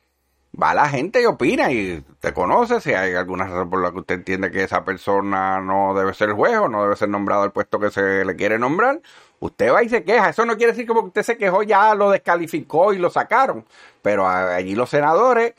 [0.61, 4.01] Va la gente y opina y te conoce si hay alguna razón por la que
[4.01, 7.53] usted entiende que esa persona no debe ser juez o no debe ser nombrado al
[7.53, 9.01] puesto que se le quiere nombrar.
[9.41, 10.29] Usted va y se queja.
[10.29, 13.65] Eso no quiere decir que porque usted se quejó ya lo descalificó y lo sacaron.
[14.03, 15.55] Pero allí los senadores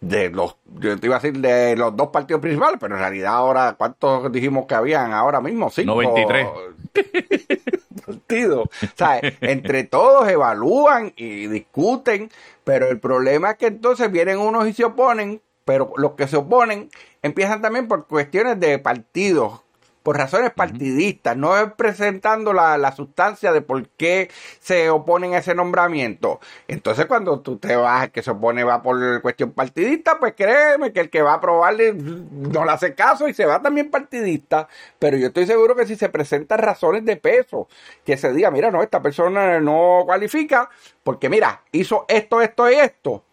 [0.00, 3.34] de los, yo te iba a decir de los dos partidos principales, pero en realidad
[3.34, 5.70] ahora, ¿cuántos dijimos que habían ahora mismo?
[5.70, 5.94] Cinco.
[5.94, 6.46] 93.
[8.06, 8.68] partidos.
[8.68, 12.30] O sea, entre todos evalúan y discuten,
[12.64, 16.36] pero el problema es que entonces vienen unos y se oponen, pero los que se
[16.36, 16.90] oponen
[17.22, 19.60] empiezan también por cuestiones de partidos,
[20.02, 25.38] por razones partidistas, no es presentando la, la sustancia de por qué se oponen a
[25.38, 26.40] ese nombramiento.
[26.68, 31.00] Entonces cuando tú te vas, que se opone va por cuestión partidista, pues créeme que
[31.00, 34.68] el que va a aprobarle no le hace caso y se va también partidista.
[34.98, 37.68] Pero yo estoy seguro que si se presentan razones de peso,
[38.04, 40.70] que se diga, mira, no, esta persona no cualifica,
[41.02, 43.24] porque mira, hizo esto, esto y esto.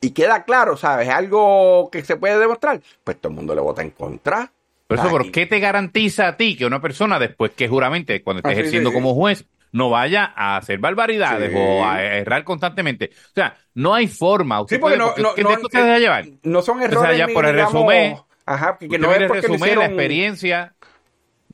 [0.00, 1.08] Y queda claro, ¿sabes?
[1.10, 2.80] Algo que se puede demostrar.
[3.04, 4.50] Pues todo el mundo le vota en contra.
[4.96, 8.22] Por eso, ¿pero y- qué te garantiza a ti que una persona después que juramente,
[8.22, 11.56] cuando sí, ejerciendo como juez, no vaya a hacer barbaridades Sí.
[11.56, 13.10] o a errar constantemente.
[13.12, 14.60] O sea, no hay forma.
[14.60, 16.24] Usted Sí, porque puede- no, no, ¿qué no, se deja llevar?
[16.42, 17.18] no son O sea, errores.
[17.18, 20.74] ya ni, por el digamos, resumen, Ajá, que, no es porque resumen, la hicieron- experiencia,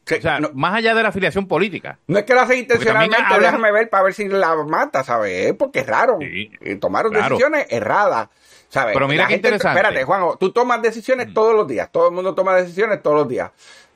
[0.07, 1.99] Sí, o sea, no, más allá de la afiliación política.
[2.07, 5.03] no es que lo Porque también intencionalmente, hablan- déjame ver para ver si la mata,
[5.05, 5.49] ¿sabes?
[5.49, 6.21] Es porque erraron.
[6.21, 7.35] Sí, Y tomaron claro.
[7.37, 8.29] decisiones erradas.
[8.69, 8.95] ¿Sabes?
[8.95, 9.79] Pero mira La qué gente- interesante.
[9.81, 11.91] Espérate, Juan, tú tomas decisiones todos los días.
[11.93, 13.51] Todo el mundo toma decisiones todos los días.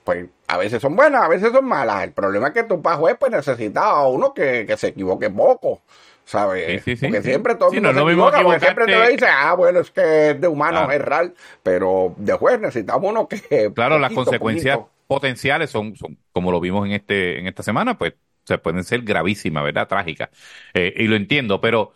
[0.04, 2.04] Pues a veces son buenas, a veces son malas.
[2.04, 5.82] El problema es que para juez pues necesitas a uno que, que se equivoque poco.
[6.24, 6.82] ¿Sabes?
[6.84, 7.06] Sí, sí, sí.
[7.06, 9.54] Porque siempre todo el Sí, mundo no se mismo equivoca, porque siempre te dice, ah,
[9.54, 10.92] bueno, es que es de humano Claro.
[10.92, 11.32] errar,
[11.64, 13.72] pero de juez necesitamos uno que...
[13.74, 14.92] Claro, las poquito, consecuencias poquito.
[15.08, 19.02] potenciales son, son, como lo vimos en este, en esta semana, pues se pueden ser
[19.02, 19.88] gravísimas, ¿verdad?
[19.88, 20.28] Trágicas.
[20.72, 21.94] Eh, y lo entiendo, pero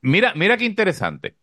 [0.00, 1.34] mira, mira qué interesante.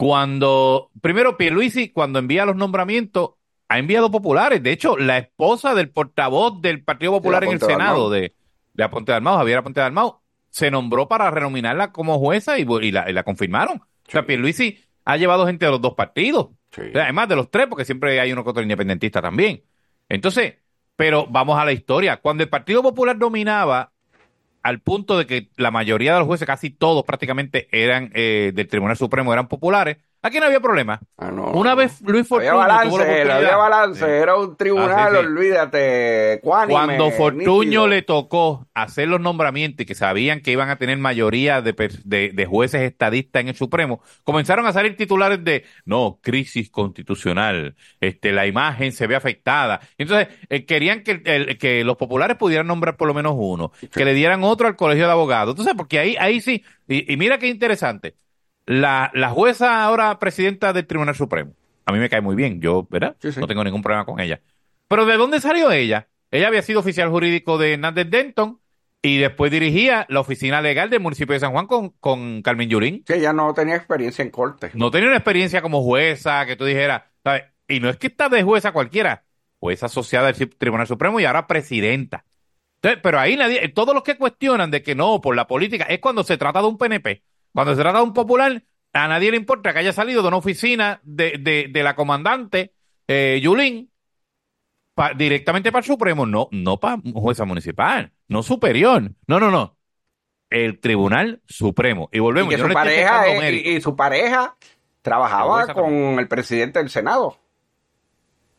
[0.00, 3.32] Cuando, primero, Pierluisi, cuando envía los nombramientos,
[3.68, 4.62] ha enviado populares.
[4.62, 8.34] De hecho, la esposa del portavoz del Partido Popular en el Senado, de,
[8.72, 12.62] de Aponte de Dalmau, Javier Aponte de Dalmau, se nombró para renominarla como jueza y,
[12.80, 13.76] y la, y la confirmaron.
[13.76, 14.24] O sea.
[14.24, 16.48] Pierluisi ha llevado gente de los dos partidos.
[16.70, 16.80] Sí.
[16.80, 19.64] O sea, Además de los tres, porque siempre hay uno que otro independentista también.
[20.08, 20.54] Entonces,
[20.96, 22.16] pero vamos a la historia.
[22.22, 23.92] Cuando el Partido Popular dominaba
[24.62, 28.68] al punto de que la mayoría de los jueces, casi todos prácticamente eran eh, del
[28.68, 31.00] Tribunal Supremo, eran populares, aquí no había problema.
[31.18, 31.46] Ah, no.
[31.52, 34.10] Una vez Luis Había Fortuño tuvo la balance, oportunidad- había balance, Sí.
[34.10, 35.26] era un tribunal, Ah, sí, sí.
[35.26, 37.88] olvídate, Cuando Fortuño nítido.
[37.88, 42.02] le tocó hacer los nombramientos y que sabían que iban a tener mayoría de, per-
[42.04, 47.74] de- de jueces estadistas en el Supremo, comenzaron a salir titulares de no, crisis constitucional,
[48.00, 49.80] este, la imagen se ve afectada.
[49.98, 54.04] Entonces, eh, querían que, el- que los populares pudieran nombrar por lo menos uno, que
[54.04, 55.52] le dieran otro al colegio de abogados.
[55.52, 58.14] Entonces, porque ahí, ahí sí, y, y mira qué interesante.
[58.70, 61.54] La, la jueza ahora presidenta del Tribunal Supremo,
[61.86, 63.16] a mí me cae muy bien, yo, ¿verdad?
[63.18, 63.40] Sí, sí.
[63.40, 64.40] No tengo ningún problema con ella.
[64.86, 66.06] Pero ¿de dónde salió ella?
[66.30, 68.60] Ella había sido oficial jurídico de Hernández Denton
[69.02, 73.02] y después dirigía la oficina legal del municipio de San Juan con, con Carmen Yurín.
[73.08, 74.70] Sí, ella no tenía experiencia en corte.
[74.74, 77.46] No tenía una experiencia como jueza que tú dijeras, ¿sabes?
[77.66, 79.24] Y no es que está de jueza cualquiera,
[79.58, 82.24] jueza asociada al Tribunal Supremo y ahora presidenta.
[82.76, 85.98] Entonces, pero ahí nadie, todos los que cuestionan de que no, por la política, es
[85.98, 87.24] cuando se trata de un PNP.
[87.52, 90.36] Cuando se trata de un popular, a nadie le importa que haya salido de una
[90.38, 92.74] oficina de, de, de la comandante
[93.08, 93.90] eh, Yulín
[94.94, 99.76] pa- directamente para el Supremo, no, no para jueza municipal, no superior, no, no, no.
[100.50, 102.08] El Tribunal Supremo.
[102.12, 102.50] Y Y volvemos.
[102.50, 104.56] que yo no su estoy pareja, eh, y, y su pareja La
[105.02, 106.18] trabajaba con también.
[106.18, 107.38] el presidente del Senado.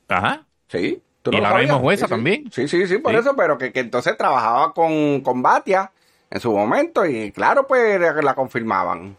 [0.08, 0.45] Ajá.
[0.67, 1.01] Sí.
[1.21, 1.62] ¿Tú Y sabías?
[1.63, 2.10] mismo jueza sí.
[2.10, 2.51] también.
[2.51, 3.19] Sí, sí, sí, por Sí.
[3.19, 5.91] eso, pero que, que entonces trabajaba con, con Batia
[6.32, 9.17] en su momento y claro, pues la confirmaban.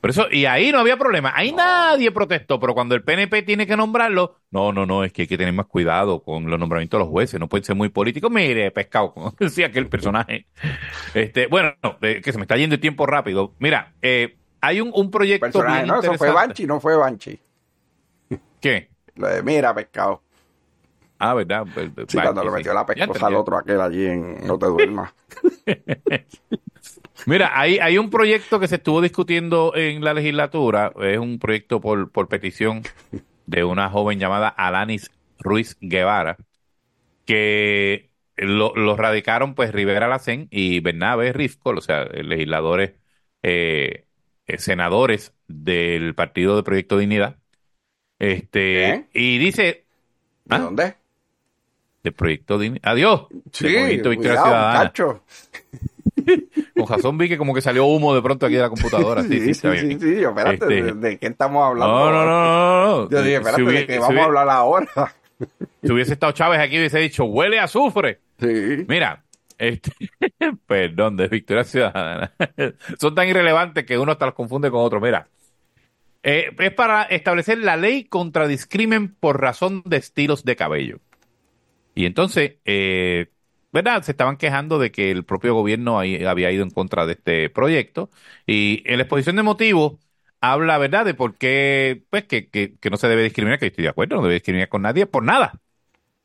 [0.00, 1.32] Por eso, y ahí no había problema.
[1.34, 5.22] Ahí nadie protestó, pero cuando el PNP tiene que nombrarlo, no, no, no, es que
[5.22, 7.88] hay que tener más cuidado con los nombramientos de los jueces, no pueden ser muy
[7.88, 8.30] políticos.
[8.30, 10.46] Mire, pescado, como decía aquel personaje.
[11.14, 13.54] Este, bueno, no, eh, que se me está yendo el tiempo rápido.
[13.58, 16.30] Mira, eh, hay un, un proyecto Personaje, bien no, eso fue.
[16.30, 17.40] Banchi, no fue Banchi.
[18.60, 18.90] ¿Qué?
[19.16, 20.22] Lo de mira, pescado.
[21.18, 21.66] Ah, ¿verdad?
[21.72, 22.56] Pues, Sí, Banchi, cuando le sí.
[22.58, 25.14] metió la pescosa al otro aquel allí en No te duermas.
[27.26, 31.80] Mira, hay, hay un proyecto que se estuvo discutiendo en la legislatura, es un proyecto
[31.80, 32.82] por, por petición
[33.46, 36.36] de una joven llamada Alanis Ruiz Guevara,
[37.26, 42.94] que lo, lo radicaron pues Rivera Lacén y Bernabe Rifco, o sea, legisladores,
[43.42, 44.06] eh,
[44.46, 47.38] eh, senadores del Partido de Proyecto Dignidad.
[48.18, 49.08] Este, ¿Eh?
[49.14, 49.86] y dice,
[50.44, 50.58] ¿De ¿Ah?
[50.58, 50.96] dónde?
[52.08, 54.92] De Proyecto Dignidad, adiós, Movimiento Victoria cuidado, Ciudadana.
[56.76, 59.22] Con razón vi que como que salió humo de pronto aquí de la computadora.
[59.22, 60.00] Sí, sí, Sí, está sí, bien.
[60.00, 61.94] sí, sí, yo, espérate, Este- ¿de, de qué estamos hablando?
[61.94, 63.10] No, no, no, no, no.
[63.10, 64.88] Yo dije, Si espérate, hubiese- ¿de qué si vamos a hablar ahora?
[65.82, 68.18] Si hubiese estado Chávez aquí hubiese dicho, huele a azufre.
[68.40, 68.84] Sí.
[68.88, 69.22] Mira,
[69.56, 69.92] este,
[70.66, 72.32] perdón, de Victoria Ciudadana.
[72.98, 75.00] Son tan irrelevantes que uno hasta los confunde con otro.
[75.00, 75.28] Mira,
[76.24, 80.98] eh, es para establecer la ley contra discrimen por razón de estilos de cabello.
[81.98, 83.26] Y entonces, eh,
[83.72, 84.02] ¿verdad?
[84.04, 87.50] Se estaban quejando de que el propio gobierno ahí había ido en contra de este
[87.50, 88.08] proyecto.
[88.46, 89.94] Y en la exposición de motivos
[90.40, 93.70] habla, ¿verdad?, de por qué, pues, que, que, que no se debe discriminar, que yo
[93.70, 95.60] estoy de acuerdo, no debe discriminar con nadie por nada.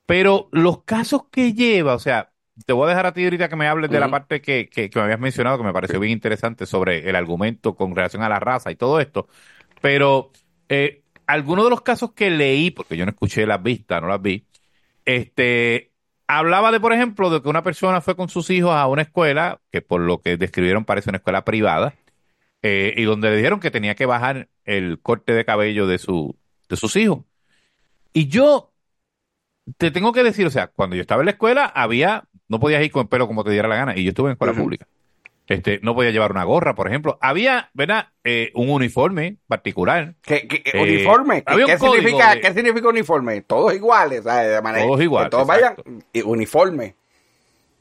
[0.05, 2.31] Pero los casos que lleva, o sea,
[2.67, 4.91] te voy a dejar a ti ahorita que me hables de la parte que, que,
[4.91, 8.29] que me habías mencionado, que me pareció bien interesante sobre el argumento con relación a
[8.29, 9.27] la raza y todo esto.
[9.81, 10.31] Pero
[10.69, 14.21] eh, algunos de los casos que leí, porque yo no escuché las vistas, no las
[14.21, 14.45] vi,
[15.05, 15.91] este,
[16.27, 19.61] hablaba de, por ejemplo, de que una persona fue con sus hijos a una escuela,
[19.71, 21.95] que por lo que describieron parece una escuela privada,
[22.61, 26.35] eh, y donde le dijeron que tenía que bajar el corte de cabello de, su,
[26.69, 27.19] de sus hijos.
[28.13, 28.71] Y yo
[29.77, 32.83] te tengo que decir, o sea, cuando yo estaba en la escuela, había, no podías
[32.83, 34.87] ir con el pelo como te diera la gana, y yo estuve en escuela pública.
[35.47, 37.17] Este, no podía llevar una gorra, por ejemplo.
[37.21, 38.07] Había, ¿verdad?
[38.23, 40.15] Eh, un uniforme particular.
[40.21, 41.43] ¿Qué, qué- Eh, uniforme?
[41.43, 43.41] ¿Qué, significa, de- ¿Qué significa uniforme?
[43.41, 44.49] Todos iguales, ¿sabes?
[44.51, 46.29] De manera, Todos iguales, todos vayan exacto.
[46.29, 46.95] uniforme.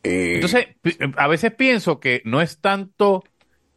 [0.02, 0.66] Eh, Entonces,
[1.16, 3.22] a veces pienso que no es tanto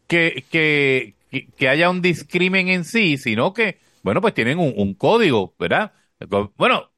[0.08, 4.72] que, que, que- que haya un discrimen en sí, sino que, bueno, pues tienen un,
[4.76, 5.92] un código, ¿verdad?
[6.56, 6.90] Bueno,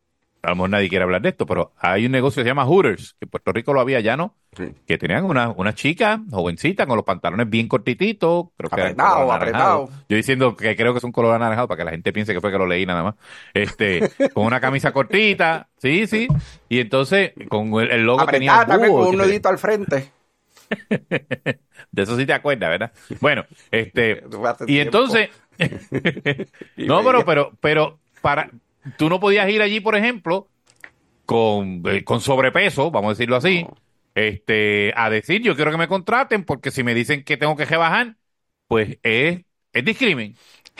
[0.42, 2.64] a lo mejor nadie quiere hablar de esto, pero hay un negocio que se llama
[2.66, 4.34] Hooters, que en Puerto Rico lo había ya, ¿no?
[4.56, 4.74] Sí.
[4.86, 9.90] Que tenían una, una chica, jovencita, con los pantalones bien cortititos, creo que Apretado, apretado.
[10.08, 12.40] Yo diciendo que creo que es un color anaranjado para que la gente piense que
[12.40, 13.14] fue que lo leí nada más.
[13.54, 16.28] Este, con una camisa cortita, sí, sí,
[16.68, 20.10] y entonces con el, el logo tenía apretada también búho, con un nudito al frente.
[20.98, 22.92] de eso sí te acuerdas, ¿verdad?
[23.20, 24.22] Bueno, este,
[24.66, 25.30] y entonces,
[26.76, 28.50] no, pero, pero, pero, para,
[28.96, 30.48] tú no podías ir allí, por ejemplo,
[31.26, 33.87] con, eh, con sobrepeso, vamos a decirlo así, No.
[34.14, 37.64] Este, a decir, yo quiero que me contraten, porque si me dicen que tengo que
[37.66, 38.16] rebajar,
[38.68, 39.42] pues es,
[39.72, 40.36] es discrimen.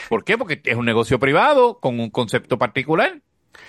[0.07, 0.37] ¿Por qué?
[0.37, 3.21] Porque es un negocio privado con un concepto particular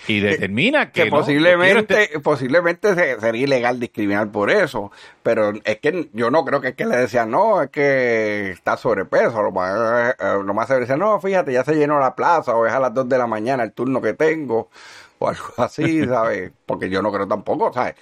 [0.07, 4.91] y determina que, que no, posiblemente este- posiblemente se- sería ilegal discriminar por eso
[5.23, 8.77] pero es que yo no creo que es que le decían no es que está
[8.77, 12.57] sobrepeso lo más, eh, lo más seguro decían no fíjate ya se llenó la plaza
[12.57, 14.69] o es a las 2 de la mañana el turno que tengo
[15.21, 17.95] o algo así sabes porque yo no creo tampoco sabes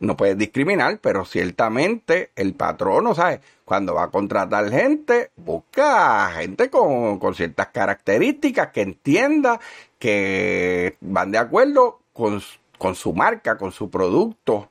[0.00, 3.40] no puedes discriminar, pero ciertamente el patrono, ¿sabes?
[3.64, 9.60] Cuando va a contratar gente, busca gente con, con ciertas características que entienda
[9.98, 12.42] que van de acuerdo con,
[12.78, 14.68] con su marca, con su producto,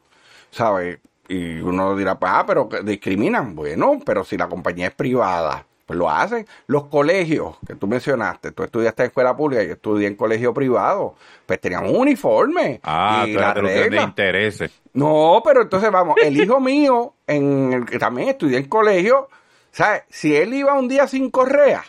[0.51, 0.99] ¿sabes?
[1.27, 3.55] Y uno dirá, pues, ah, pero discriminan.
[3.55, 6.47] Bueno, pero si la compañía es privada, pues lo hacen.
[6.67, 10.53] Los colegios que tú mencionaste, tú estudiaste en escuela pública y yo estudié en colegio
[10.53, 11.15] privado,
[11.45, 12.79] pues teníamos un uniforme.
[12.83, 14.71] Ah, y eres de intereses.
[14.93, 19.29] No, pero entonces vamos, el hijo mío, en el que también estudié en colegio,
[19.71, 20.03] ¿sabes?
[20.09, 21.83] Si él iba un día sin correa,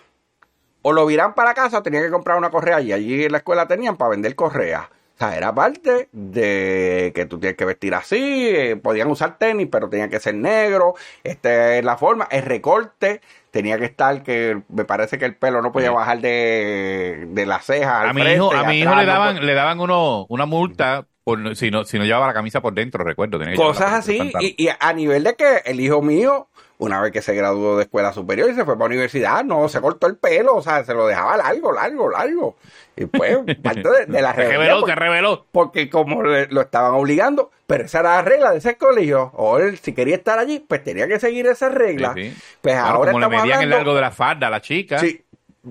[0.82, 3.66] o lo viran para casa, tenía que comprar una correa y allí en la escuela
[3.66, 4.86] tenían para vender correas.
[5.14, 9.68] O sea, era parte de que tú tienes que vestir así, eh, podían usar tenis,
[9.70, 13.20] pero tenía que ser negro, esta es la forma, el recorte
[13.54, 17.64] tenía que estar que me parece que el pelo no podía bajar de, de las
[17.64, 20.26] cejas al A mi frente, hijo, a mi hijo le no daban, le daban uno,
[20.28, 23.38] una multa por si no, si no llevaba la camisa por dentro, recuerdo.
[23.38, 26.48] tenía que cosas así y, y a nivel de que el hijo mío
[26.78, 29.80] una vez que se graduó de escuela superior y se fue para universidad no se
[29.80, 32.56] cortó el pelo o sea se lo dejaba largo largo largo
[32.96, 35.46] y pues parte de, de la regla reveló, porque, se reveló.
[35.52, 39.58] porque como le- lo estaban obligando pero esa era la regla de ese colegio o
[39.58, 42.36] él si quería estar allí pues tenía que seguir esa regla Sí, sí.
[42.60, 44.60] pues Claro, ahora como le estamos medían el hablando largo de la falda a la
[44.60, 44.98] chica.
[44.98, 45.20] sí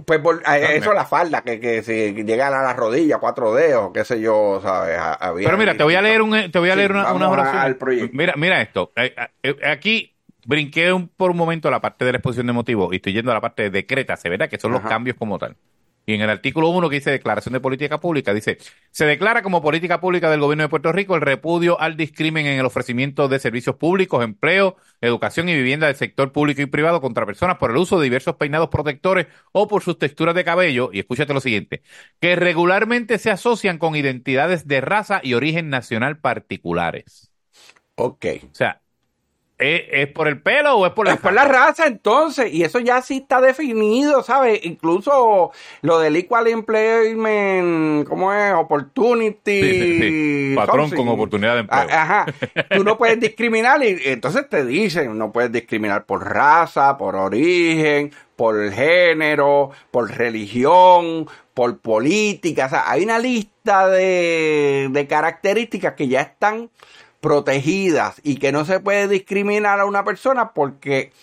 [0.08, 3.54] pues por- a- No, eso la falda que, que si llegan a la rodilla cuatro
[3.54, 6.58] dedos qué sé yo sabes Ha- había Pero mira, te voy a leer un, te
[6.60, 7.64] voy a Sí, leer una, vamos unas a- oraciones.
[7.66, 8.18] al proyecto.
[8.18, 8.92] Mira, mira esto.
[8.96, 10.13] Eh, eh, Aquí
[10.46, 13.32] brinqué un- por un momento la parte de la exposición de motivos y estoy yendo
[13.32, 14.50] a la parte de decrétase, ¿verdad?
[14.50, 15.56] Que son los cambios como tal.
[16.06, 18.58] Y en el artículo 1 que dice Declaración de Política Pública, dice,
[18.92, 22.60] se declara como política pública del gobierno de Puerto Rico el repudio al discrimen en
[22.60, 27.26] el ofrecimiento de servicios públicos, empleo, educación y vivienda del sector público y privado contra
[27.26, 31.00] personas por el uso de diversos peinados protectores o por sus texturas de cabello, y
[31.00, 31.84] escúchate lo siguiente,
[32.20, 37.32] que regularmente se asocian con identidades de raza y origen nacional particulares.
[37.96, 38.83] ok O sea,
[39.58, 42.64] ¿es, es por el pelo o es por la Es por la raza, entonces, y
[42.64, 44.60] eso ya sí está definido, ¿sabes?
[44.64, 45.52] Incluso
[45.82, 48.54] lo del Equal Employment, ¿cómo es?
[48.54, 49.62] Opportunity.
[49.62, 50.54] Sí, sí, sí.
[50.56, 50.98] Patrón something.
[50.98, 51.80] con oportunidad de empleo.
[51.82, 52.26] A- Ajá.
[52.76, 58.12] Tú no puedes discriminar, y entonces te dicen, no puedes discriminar por raza, por origen,
[58.36, 62.66] por género, por religión, por política.
[62.66, 66.70] O sea, hay una lista de, de características que ya están
[67.24, 71.14] protegidas y que no se puede discriminar a una persona porque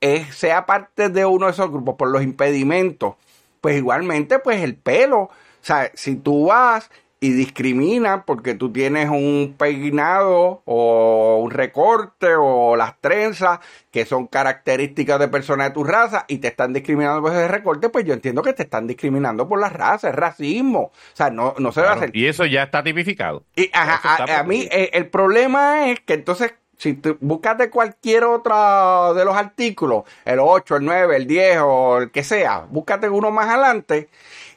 [0.00, 3.16] es, sea parte de uno de esos grupos por los impedimentos.
[3.60, 5.22] Pues igualmente, pues el pelo.
[5.22, 5.30] O
[5.60, 6.88] sea, si tú vas
[7.24, 13.60] y discriminas porque tú tienes un peinado o un recorte o las trenzas
[13.90, 17.88] que son características de personas de tu raza y te están discriminando por ese recorte,
[17.88, 20.80] pues yo entiendo que te están discriminando por la raza, es racismo.
[20.80, 22.10] O sea, no, no se va a hacer.
[22.12, 23.42] Y eso ya está tipificado.
[23.56, 28.24] Y ajá, a, mí eh, el problema es que entonces si tú buscas de cualquier
[28.24, 33.08] otro de los artículos, el 8, el 9, el 10 o el que sea, búscate
[33.08, 34.10] uno más adelante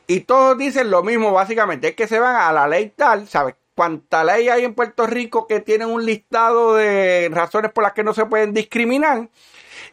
[0.08, 3.56] y todos dicen lo mismo básicamente, es que se van a la ley tal, ¿sabes?
[3.76, 8.04] Cuánta ley hay en Puerto Rico que tienen un listado de razones por las que
[8.04, 9.30] no se pueden discriminar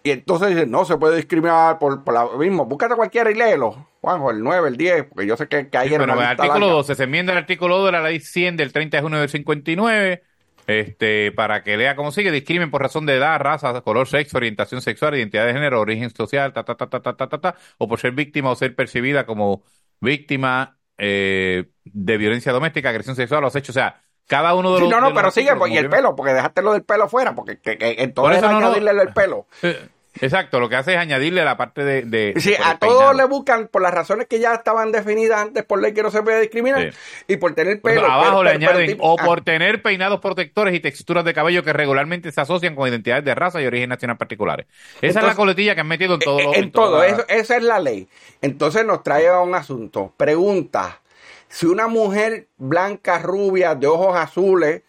[0.03, 3.91] y entonces dicen, no se puede discriminar por, por lo mismo, búscate cualquiera y léelo.
[4.01, 6.45] Juanjo, el 9, el 10, porque yo sé que, que ayer Bueno, una el lista
[6.45, 6.75] artículo larga.
[6.77, 9.29] 12, se enmienda el artículo 2 de la ley 100 del 30 de junio del
[9.29, 10.23] 59,
[10.67, 14.83] este, para que lea cómo sigue, discrimen por razón de edad, raza, color, sexo, orientación
[14.83, 17.89] sexual, identidad de género, origen social, ta, ta, ta, ta, ta, ta, ta, ta, o
[17.89, 19.63] por ser víctima o ser percibida como
[20.01, 24.83] víctima eh, de violencia doméstica, agresión sexual o hechos, o sea, cada uno de Sí,
[24.83, 24.91] los...
[24.91, 27.09] no, de no, los pero sigue, pues, y el pelo, porque dejaste lo del pelo
[27.09, 28.75] fuera, porque que, que, entonces Por eso no, no.
[28.75, 29.47] el pelo.
[29.63, 29.89] Eh,
[30.21, 32.03] Exacto, lo que hace es añadirle la parte de...
[32.03, 33.13] de- Sí, de por a todos peinado.
[33.15, 36.23] le buscan, por las razones que ya estaban definidas antes por ley que no se
[36.23, 36.93] puede discriminar,
[37.27, 38.13] y por tener Por eso pelo.
[38.13, 41.73] abajo pero- le añaden, o ah, por tener peinados protectores y texturas de cabello que
[41.73, 44.67] regularmente se asocian con identidades de raza y origen nacional particulares.
[45.03, 46.39] Esa es la coletilla que han metido en todo.
[46.39, 48.09] Eh, lo- En todo, toda- eso- esa es la ley.
[48.41, 50.13] Entonces nos trae a un asunto.
[50.17, 51.01] Pregunta,
[51.49, 54.83] si una mujer blanca, rubia, de ojos azules,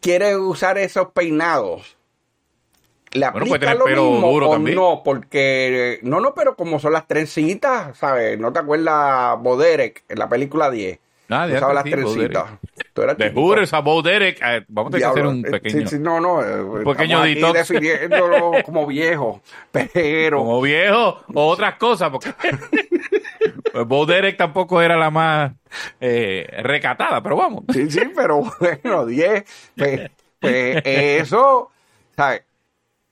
[0.00, 1.96] quiere usar esos peinados,
[3.12, 4.76] ¿le Bueno, aplica tener lo pelo mismo duro o también.
[4.76, 5.02] no?
[5.04, 8.38] Porque, no, no, pero como son las trencitas, ¿sabes?
[8.38, 10.98] ¿No te acuerdas Boderek en la película 10?
[11.32, 12.44] Ah, de las sí, trencitas.
[12.92, 13.30] Tú eras De.
[13.30, 14.40] Hooters a Bo Derek.
[14.44, 15.86] eh, vamos a tener que hacer un eh, pequeño.
[15.86, 16.42] sí, sí, no, no.
[16.42, 17.54] eh, pequeño estamos aquí detox.
[17.54, 19.40] definiéndolo como viejo.
[19.70, 20.38] Pero.
[20.38, 22.32] Como viejo o otras cosas, porque
[23.72, 25.52] pues Bo Derek tampoco era la más
[26.00, 27.64] eh, recatada, pero vamos.
[27.72, 29.44] Sí, sí, pero bueno, 10.
[29.76, 31.70] Pues, pues eso,
[32.16, 32.42] ¿sabes?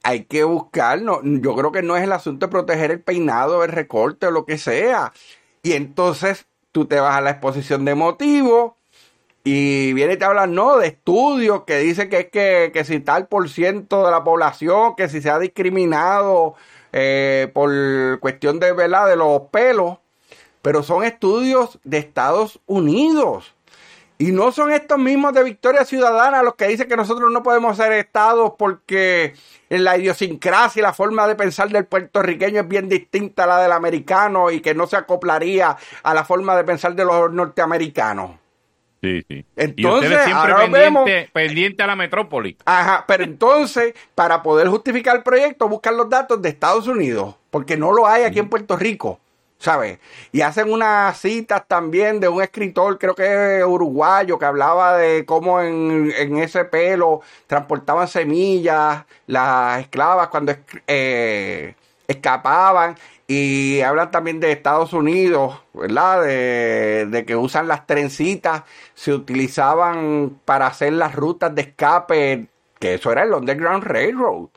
[0.03, 3.64] Hay que buscar, no, yo creo que no es el asunto de proteger el peinado,
[3.64, 5.12] el recorte o lo que sea.
[5.62, 8.72] Y entonces tú te vas a la exposición de motivos
[9.44, 13.01] y viene y te hablan, no, de estudios que dice que es que, que si
[13.01, 16.55] tal por ciento de la población, que si se ha discriminado
[16.92, 17.70] eh, por
[18.20, 19.09] cuestión de, ¿verdad?
[19.09, 19.99] de los pelos,
[20.62, 23.55] pero son estudios de Estados Unidos.
[24.21, 27.77] Y no son estos mismos de Victoria Ciudadana los que dicen que nosotros no podemos
[27.77, 29.35] ser estados porque
[29.69, 33.71] la idiosincrasia y la forma de pensar del puertorriqueño es bien distinta a la del
[33.71, 38.33] americano y que no se acoplaría a la forma de pensar de los norteamericanos.
[39.01, 39.45] Sí, sí.
[39.55, 42.57] Entonces, siempre ahora vemos- pendiente, pendiente a la metrópoli.
[42.64, 47.77] Ajá, pero entonces, para poder justificar el proyecto, buscan los datos de Estados Unidos, porque
[47.77, 49.21] no lo hay aquí en Puerto Rico,
[49.59, 49.99] ¿sabes?
[50.33, 55.25] Y hacen unas citas también de un escritor, creo que es uruguayo, que hablaba de
[55.27, 60.55] cómo en, en ese pelo transportaban semillas, las esclavas cuando
[60.87, 61.75] eh,
[62.07, 62.97] escapaban.
[63.31, 66.23] Y hablan también de Estados Unidos, ¿verdad?
[66.23, 68.63] De, de que usan las trencitas,
[68.95, 72.47] se utilizaban para hacer las rutas de escape,
[72.79, 74.49] que eso era el Underground Railroad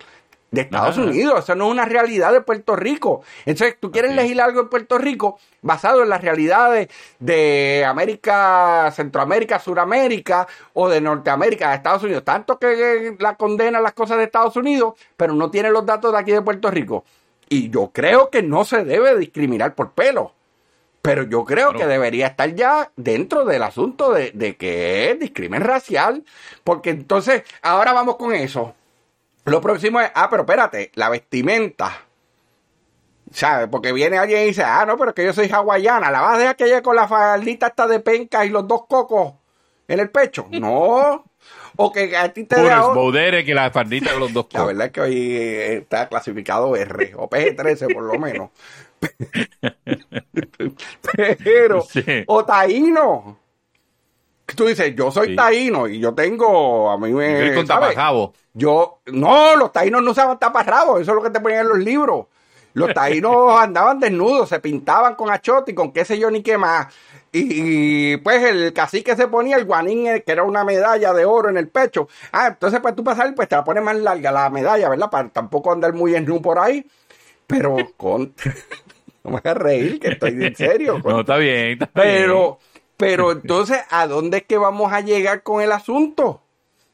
[0.52, 1.08] de Estados Ajá.
[1.08, 1.39] Unidos.
[1.39, 3.24] Eso no es una realidad de Puerto Rico.
[3.45, 4.18] Entonces, tú quieres es.
[4.18, 6.89] legislar algo en Puerto Rico basado en las realidades
[7.20, 12.24] de América, Centroamérica, Suramérica o de Norteamérica, de Estados Unidos.
[12.26, 16.20] Tanto que la condena las cosas de Estados Unidos, pero no tiene los datos de
[16.20, 17.06] aquí de Puerto Rico.
[17.49, 20.34] Y yo creo que no se debe discriminar por pelo.
[21.02, 21.80] Pero yo creo Claro.
[21.80, 26.24] que debería estar ya dentro del asunto de, de que es discrimen racial.
[26.64, 28.76] Porque entonces, ahora vamos con eso.
[29.45, 31.91] Lo próximo es, ah, pero espérate, la vestimenta.
[33.33, 33.67] ¿Sabes?
[33.71, 36.11] Porque viene alguien y dice, ah, no, pero es que yo soy hawaiana.
[36.11, 38.85] ¿La vas a dejar que llegue con la faldita esta de penca y los dos
[38.87, 39.33] cocos
[39.87, 40.47] en el pecho?
[40.51, 41.23] No.
[41.77, 44.33] O que a ti te dé Hooters, ahora- Bo Derek y la fardita de los
[44.33, 44.67] dos La cocos.
[44.67, 48.49] verdad es que hoy eh, está clasificado R o PG-13 por lo menos.
[51.43, 52.03] Pero, Sí.
[52.27, 53.37] o taíno.
[54.56, 55.36] Tú dices, yo soy Sí.
[55.36, 57.54] taíno y yo tengo, a mí me...
[57.54, 58.34] Con tapajabo.
[58.54, 61.80] Yo, no, los taínos no usaban taparrabos, eso es lo que te ponían en los
[61.80, 62.26] libros.
[62.74, 66.58] Los taínos andaban desnudos, se pintaban con achote y con qué sé yo ni qué
[66.58, 66.93] más.
[67.34, 71.24] Y, y, pues el cacique se ponía el guanín, eh, que era una medalla de
[71.24, 72.10] oro en el pecho.
[72.34, 75.10] Ah, entonces pues tú pasar, pues te la pones más larga la medalla, ¿verdad?
[75.10, 76.86] Para tampoco andar muy en por ahí.
[77.47, 78.34] Pero con...
[79.24, 80.99] no me hagas reír, que estoy en serio.
[81.06, 81.74] No, está bien.
[81.74, 82.60] está Pero,
[83.02, 86.41] pero entonces, ¿a dónde es que vamos a llegar con el asunto?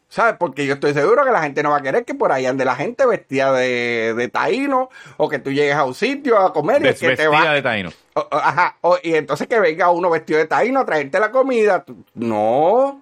[0.09, 0.35] ¿Sabes?
[0.39, 2.63] Porque yo estoy seguro que la gente no va a querer que por ahí ande
[2.63, 6.77] la gente vestida de, de taíno o que tú llegues a un sitio a comer
[6.77, 7.51] y que te va.
[7.53, 7.89] de taíno.
[8.13, 11.29] o- o- ajá, o- y entonces que venga uno vestido de taíno a traerte la
[11.29, 11.83] comida.
[12.13, 13.01] No.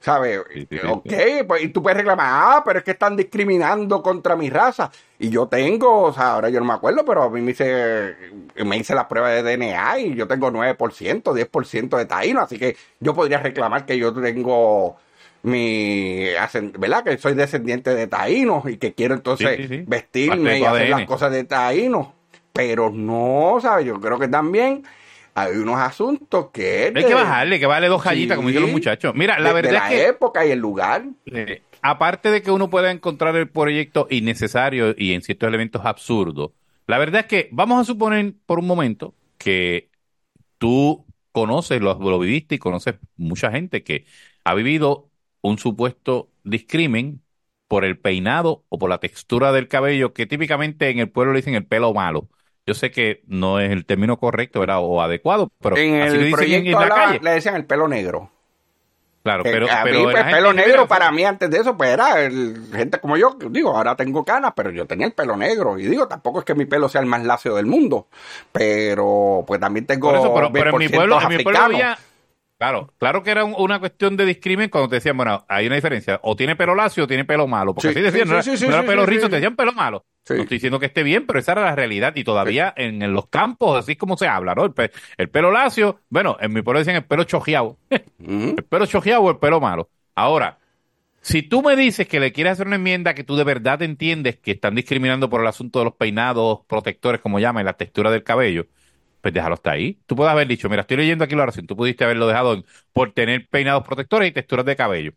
[0.00, 0.40] ¿Sabes?
[0.52, 4.00] Sí, sí, sí, ok, pues, y tú puedes reclamar, ah, pero es que están discriminando
[4.00, 4.90] contra mi raza.
[5.18, 8.14] Y yo tengo, o sea, ahora yo no me acuerdo, pero a mí me hice,
[8.64, 12.76] me hice la prueba de DNA y yo tengo 9%, 10% de taíno, así que
[13.00, 14.96] yo podría reclamar que yo tengo
[15.42, 16.26] mi,
[16.78, 17.04] ¿verdad?
[17.04, 21.44] Que soy descendiente de taínos y que quiero entonces vestirme y hacer las cosas de
[21.44, 22.08] taínos.
[22.52, 23.86] Pero no, ¿sabes?
[23.86, 24.84] Yo creo que también
[25.40, 26.92] hay unos asuntos que...
[26.94, 28.74] Hay que bajarle, hay que vale dos gallitas, como dicen los Sí.
[28.74, 29.14] muchachos.
[29.14, 31.04] Mira, la de- de verdad la es que época y el lugar.
[31.26, 36.52] Eh, aparte de que uno pueda encontrar el proyecto innecesario y en ciertos elementos absurdos,
[36.86, 39.90] la verdad es que vamos a suponer por un momento que
[40.58, 44.06] tú conoces, lo, lo viviste y conoces mucha gente que
[44.44, 45.10] ha vivido
[45.40, 47.22] un supuesto discrimen
[47.68, 51.40] por el peinado o por la textura del cabello, que típicamente en el pueblo le
[51.40, 52.28] dicen el pelo malo.
[52.68, 54.78] Yo sé que no es el término correcto ¿verdad?
[54.80, 57.20] o adecuado, pero En así el proyecto en la hablaba- calle.
[57.22, 58.30] le decían el pelo negro.
[59.24, 61.58] Claro, Que pero, a pero mí, pues, gente pelo negro ve- para mí antes de
[61.58, 65.12] eso, pues era el- gente como yo, digo, ahora tengo canas, pero yo tenía el
[65.12, 65.78] pelo negro.
[65.78, 68.06] Y digo, tampoco es que mi pelo sea el más lacio del mundo,
[68.52, 71.98] pero pues también tengo eso, pero, pero en mi 20% pueblo, en mi pueblo había.
[72.58, 75.76] Claro, claro que era un- una cuestión de discrimen cuando te decían, bueno, hay una
[75.76, 78.56] diferencia, o tiene pelo lacio o tiene pelo malo, porque Sí, así decían, sí, no,
[78.56, 80.04] era- no era pelo rizo, te decían pelo malo.
[80.28, 80.34] Sí.
[80.34, 83.12] No estoy diciendo que esté bien, pero esa era la realidad y todavía en, en
[83.14, 84.64] los campos, así es como se habla, ¿no?
[84.66, 87.78] El, pe- el pelo lacio, bueno, en mi pueblo decían el pelo chojeado,
[88.18, 89.88] el pelo chojeado o el pelo malo.
[90.14, 90.58] Ahora,
[91.22, 94.38] si tú me dices que le quieres hacer una enmienda que tú de verdad entiendes
[94.38, 98.10] que están discriminando por el asunto de los peinados protectores, como llaman, y la textura
[98.10, 98.66] del cabello,
[99.20, 100.00] pues déjalo hasta ahí.
[100.06, 102.64] Tú puedes haber dicho, mira, estoy leyendo aquí la oración, tú pudiste haberlo dejado en-
[102.92, 105.12] por tener peinados protectores y texturas de cabello,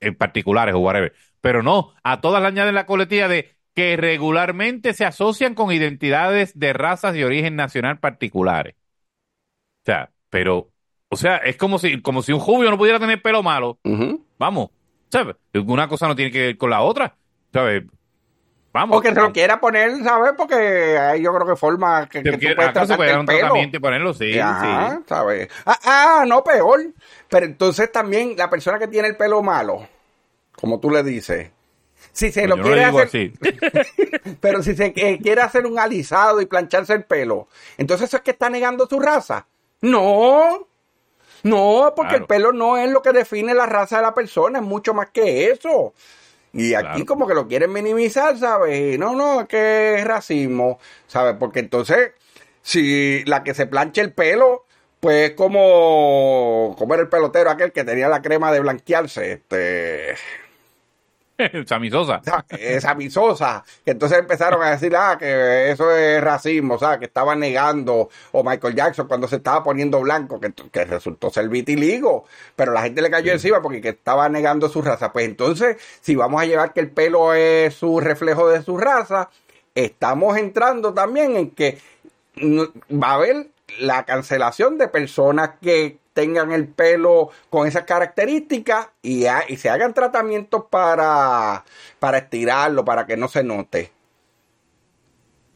[0.00, 1.14] en particulares o whatever.
[1.40, 6.58] Pero no, a todas le añaden la coletilla de que regularmente se asocian con identidades
[6.58, 8.74] de razas de origen nacional particulares.
[9.82, 10.70] O sea, pero,
[11.08, 13.78] o sea, es como si, como si un judío no pudiera tener pelo malo.
[14.38, 14.70] Vamos,
[15.10, 15.36] ¿sabes?
[15.54, 17.16] Una cosa no tiene que ver con la otra,
[17.52, 17.84] ¿sabes?
[18.74, 18.96] Vamos.
[18.96, 20.32] O que se lo quiera poner, ¿sabes?
[20.34, 20.54] Porque
[20.98, 23.20] hay yo creo que forma que, que Que- tú puedes acá se puede dar el
[23.20, 23.38] un pelo.
[23.40, 25.02] tratamiento y ponerlo, sí, Ajá, sí.
[25.08, 25.48] ¿sabes?
[25.66, 26.80] Ah, ah, no, peor.
[27.28, 29.86] Pero entonces también la persona que tiene el pelo malo,
[30.56, 31.50] como tú le dices,
[32.12, 33.32] si se Pues lo quiere hacer,
[34.40, 37.48] pero si se eh, quiere hacer un alisado y plancharse el pelo,
[37.78, 39.46] entonces eso es que está negando su raza.
[39.80, 40.66] No,
[41.42, 42.22] no, porque Claro.
[42.22, 45.10] el pelo no es lo que define la raza de la persona, es mucho más
[45.10, 45.92] que eso.
[46.52, 47.06] Y aquí Claro.
[47.06, 48.98] como que lo quieren minimizar, ¿sabes?
[48.98, 51.34] No, no, es que es racismo, ¿sabes?
[51.38, 52.12] Porque entonces,
[52.62, 54.66] si la que se plancha el pelo,
[55.00, 60.14] pues como, como era el pelotero aquel que tenía la crema de blanquearse, este,
[61.66, 62.22] Sammy Sosa.
[62.94, 67.34] visosa, que entonces empezaron a decir, ah, que eso es racismo, o sea, que estaba
[67.34, 72.24] negando, o Michael Jackson cuando se estaba poniendo blanco, que, que resultó ser vitiligo,
[72.56, 75.12] pero la gente le cayó encima porque que estaba negando su raza.
[75.12, 79.30] Pues entonces, si vamos a llevar que el pelo es su reflejo de su raza,
[79.74, 81.78] estamos entrando también en que
[82.36, 83.46] no- va a haber
[83.78, 89.70] la cancelación de personas que tengan el pelo con esas características y, ha- y se
[89.70, 91.64] hagan tratamientos para,
[91.98, 93.92] para estirarlo, para que no se note.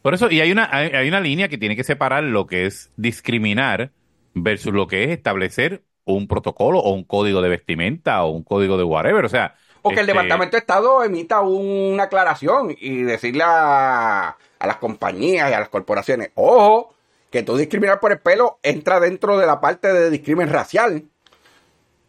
[0.01, 2.65] Por eso, y hay una, hay, hay una línea que tiene que separar lo que
[2.65, 3.93] es discriminar
[4.33, 8.77] versus lo que es establecer un protocolo o un código de vestimenta o un código
[8.77, 9.25] de whatever.
[9.25, 14.29] O sea, O que el este, Departamento de Estado emita una aclaración y decirle a,
[14.59, 16.93] a las compañías y a las corporaciones, ojo,
[17.29, 21.03] que tú discriminar por el pelo entra dentro de la parte de discrimen racial.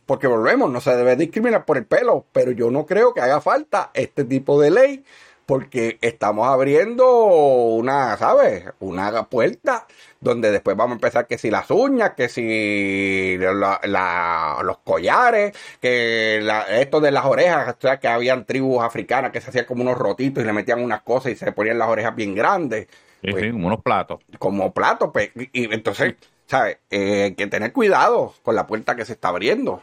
[0.06, 3.40] Porque volvemos, no se debe discriminar por el pelo, pero yo no creo que haga
[3.42, 5.04] falta este tipo de ley,
[5.44, 8.64] porque estamos abriendo una, ¿sabes?
[8.80, 9.86] Una puerta
[10.20, 16.40] donde después vamos a empezar que si las uñas, que si la- los collares, que
[16.80, 19.98] esto de las orejas, o sea, que habían tribus africanas que se hacían como unos
[19.98, 22.88] rotitos y le metían unas cosas y se ponían las orejas bien grandes
[23.22, 24.20] sí, Pues, sí, como unos platos.
[24.38, 26.14] como plato, pues, y, y entonces,
[26.46, 26.78] ¿sabes?
[26.90, 29.82] Eh, hay que tener cuidado con la puerta que se está abriendo.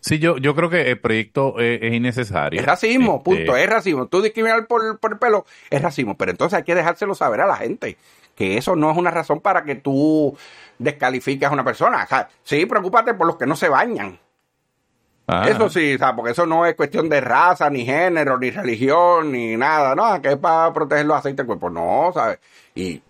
[0.00, 2.58] Sí, yo, yo creo que el proyecto eh, es innecesario.
[2.58, 4.06] Es racismo, Este, punto, es racismo.
[4.08, 7.46] Tú discriminar por, por el pelo es racismo, pero entonces hay que dejárselo saber a
[7.46, 7.96] la gente
[8.34, 10.36] que eso no es una razón para que tú
[10.78, 12.02] descalifiques a una persona.
[12.02, 14.18] O sea, sí, preocúpate por los que no se bañan.
[15.32, 18.50] Ah, Eso sí, o sea, porque eso no es cuestión de raza, ni género, ni
[18.50, 22.38] religión, ni nada, no, que es para proteger los aceites del cuerpo, no, ¿sabes?
[22.74, 23.02] Y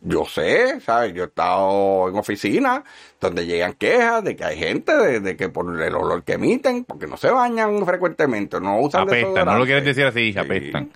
[0.00, 1.12] yo sé, ¿sabes?
[1.12, 2.82] Yo he estado en oficinas
[3.20, 6.84] donde llegan quejas de que hay gente de, de que por el olor que emiten,
[6.84, 10.38] porque no se bañan frecuentemente, no usan Apestan, no lo quieres decir así, Sí.
[10.38, 10.90] apestan.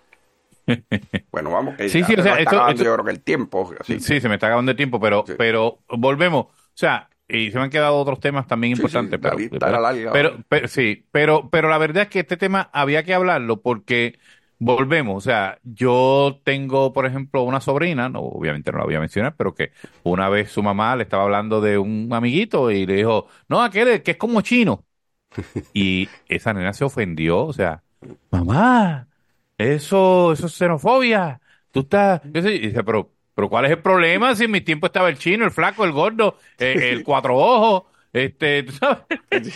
[1.33, 3.11] Bueno, vamos que Sí, ya sí, o sea, está esto- acabando, esto- yo creo que
[3.11, 5.35] el tiempo, así Sí, se me está acabando el tiempo, pero, Sí.
[5.37, 6.45] pero volvemos.
[6.47, 9.21] O sea, y se me han quedado otros temas también Sí, importantes.
[9.37, 10.13] sí, larga.
[10.13, 14.19] pero, pero- sí, pero, pero la verdad es que este tema había que hablarlo porque
[14.59, 15.17] volvemos.
[15.17, 19.35] O sea, yo tengo, por ejemplo, una sobrina, no, obviamente no la voy a mencionar,
[19.37, 19.73] pero que
[20.03, 24.03] una vez su mamá le estaba hablando de un amiguito y le dijo, no, aquel
[24.03, 24.85] que es como chino.
[25.73, 27.83] Y esa nena se ofendió, o sea,
[28.31, 29.09] mamá,
[29.59, 31.41] eso, eso es xenofobia.
[31.71, 34.35] Tú estás, yo sé, y dice, pero, pero ¿cuál es el problema?
[34.35, 37.85] Si en mi tiempo estaba el chino, el flaco, el gordo, eh, el cuatro ojos,
[38.13, 38.99] este, ¿tú sabes?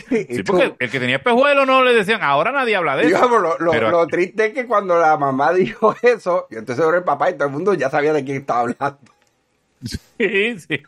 [0.09, 3.17] Sí, porque el que tenía espejuelo no le decían, ahora nadie habla de eso.
[3.17, 6.85] Digamos, lo, lo- Pero- lo triste es que cuando la mamá dijo eso, y entonces
[6.85, 8.99] ahora el papá y todo el mundo ya sabía de quién estaba hablando.
[10.19, 10.83] Sí, sí.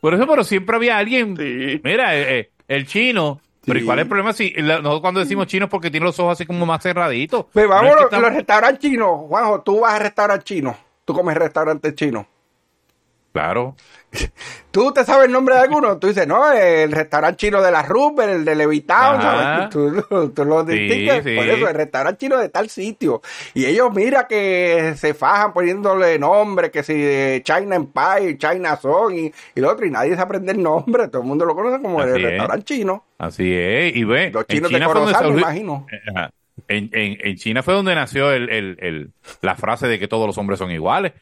[0.00, 1.34] Por eso, pero siempre había alguien.
[1.82, 3.40] Mira, eh, eh, el chino.
[3.64, 6.18] Pero ¿y cuál es el problema si nosotros cuando decimos chino es porque tiene los
[6.18, 7.46] ojos así como más cerraditos?
[7.52, 9.10] Pues No es vamos que estamos- los restaurantes chinos.
[9.28, 10.76] Juanjo, tú vas a restaurantes chinos.
[11.10, 12.24] Tú comes restaurantes chinos.
[13.32, 13.76] Claro.
[14.72, 15.98] ¿Tú te sabes el nombre de alguno?
[15.98, 19.20] Tú dices, no, el restaurante chino de la Rupert, el de Levitown.
[19.22, 19.68] ¿sabes?
[19.70, 21.36] Tú, tú lo Sí, distingues sí.
[21.36, 23.22] por eso, el restaurante chino de tal sitio.
[23.54, 29.12] Y ellos, mira que se fajan poniéndole nombre, que si de China Empire, China Song
[29.14, 31.06] y, y lo otro, y nadie se aprende el nombre.
[31.08, 32.22] Todo el mundo lo conoce como el es.
[32.22, 33.04] restaurante chino.
[33.18, 33.94] Así es.
[33.96, 35.86] Y ve, Los chinos de China Corozal, me imagino.
[36.14, 36.30] Ajá.
[36.68, 39.10] En, en, en China fue donde nació el, el, el-
[39.42, 41.12] la frase de que todos los hombres son iguales.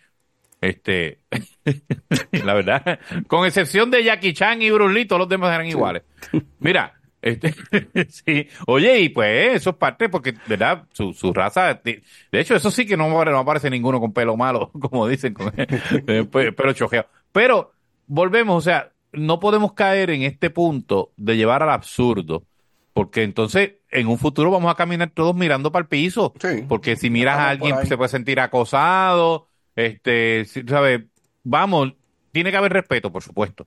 [0.60, 1.20] Este,
[2.44, 6.02] la verdad, con excepción de Jackie Chan y Bruce Lee, todos los demás eran iguales.
[6.58, 7.54] Mira, este,
[8.08, 10.84] sí, oye, y pues eso es parte porque, ¿verdad?
[10.92, 14.36] Su, su raza, de de hecho, eso sí que no, no aparece ninguno con pelo
[14.36, 17.08] malo, como dicen, con pe- pelo chojeado.
[17.32, 17.72] Pero
[18.06, 22.44] volvemos, o sea, no podemos caer en este punto de llevar al absurdo,
[22.92, 26.64] porque entonces en un futuro vamos a caminar todos mirando para el piso, Sí.
[26.68, 31.02] porque si miras a alguien se puede sentir acosado, este, ¿sabes?
[31.44, 31.94] Vamos,
[32.32, 33.66] tiene que haber respeto, por supuesto.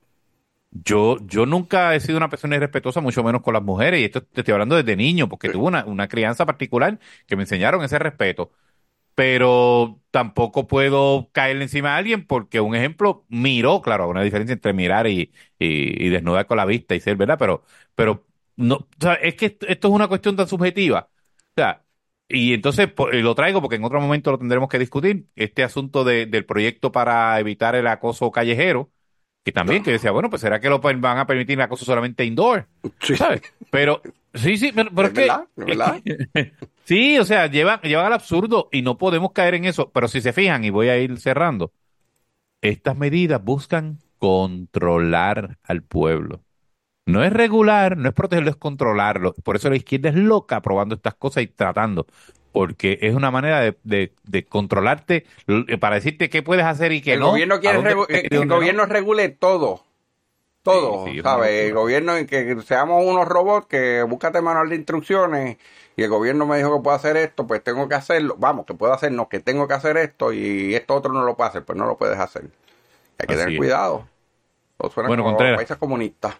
[0.73, 4.23] Yo, yo nunca he sido una persona irrespetuosa, mucho menos con las mujeres, y esto
[4.23, 6.97] te estoy hablando desde niño, porque tuve una, una crianza particular
[7.27, 8.51] que me enseñaron ese respeto.
[9.15, 14.53] Pero tampoco puedo caerle encima a alguien porque, un ejemplo, miró, claro, hay una diferencia
[14.53, 17.37] entre mirar y, y, y desnudar con la vista y ser, ¿verdad?
[17.37, 17.63] Pero,
[17.95, 18.25] pero
[18.61, 21.09] no, o sea, es que esto, esto es una cuestión tan subjetiva.
[21.37, 21.83] O sea,
[22.29, 25.63] y entonces po- eh, lo traigo porque en otro momento lo tendremos que discutir, este
[25.63, 28.89] asunto de- del proyecto para evitar el acoso callejero,
[29.43, 32.23] que también, que decía, bueno, pues será que lo van a permitir el acoso solamente
[32.25, 32.67] indoor,
[33.01, 33.15] Sí.
[33.17, 33.41] ¿sabes?
[33.71, 34.01] Pero,
[34.35, 35.19] sí, sí, pero, pero Es que...
[35.21, 36.01] verdad, es verdad.
[36.85, 40.21] sí, o sea, llevan, llevan al absurdo y no podemos caer en eso, pero si
[40.21, 41.73] se fijan, y voy a ir cerrando,
[42.61, 46.43] estas medidas buscan controlar al pueblo.
[47.05, 49.33] No es regular, no es protegerlo, es controlarlo.
[49.43, 52.05] Por eso la izquierda es loca aprobando estas cosas y tratando,
[52.51, 57.01] porque es una manera de, de- de controlarte l- para decirte qué puedes hacer y
[57.01, 57.31] qué el no.
[57.31, 57.91] gobierno quiere dónde
[58.29, 58.55] el no.
[58.55, 59.83] gobierno regule todo.
[60.63, 61.49] Todo, Sí, sí, ¿sabes?
[61.67, 65.57] El gobierno en que seamos unos robots que búscate manual de instrucciones
[65.95, 68.35] y el gobierno me dijo que puedo hacer esto, pues tengo que hacerlo.
[68.39, 71.37] Vamos, que puedo hacer, no, que tengo que hacer esto y esto otro no lo
[71.37, 72.43] puedo hacer, pues no lo puedes hacer.
[73.19, 74.07] Hay que Así tener cuidado.
[74.77, 75.57] Todo suena Bueno, como Contreras.
[75.57, 76.35] países comunistas.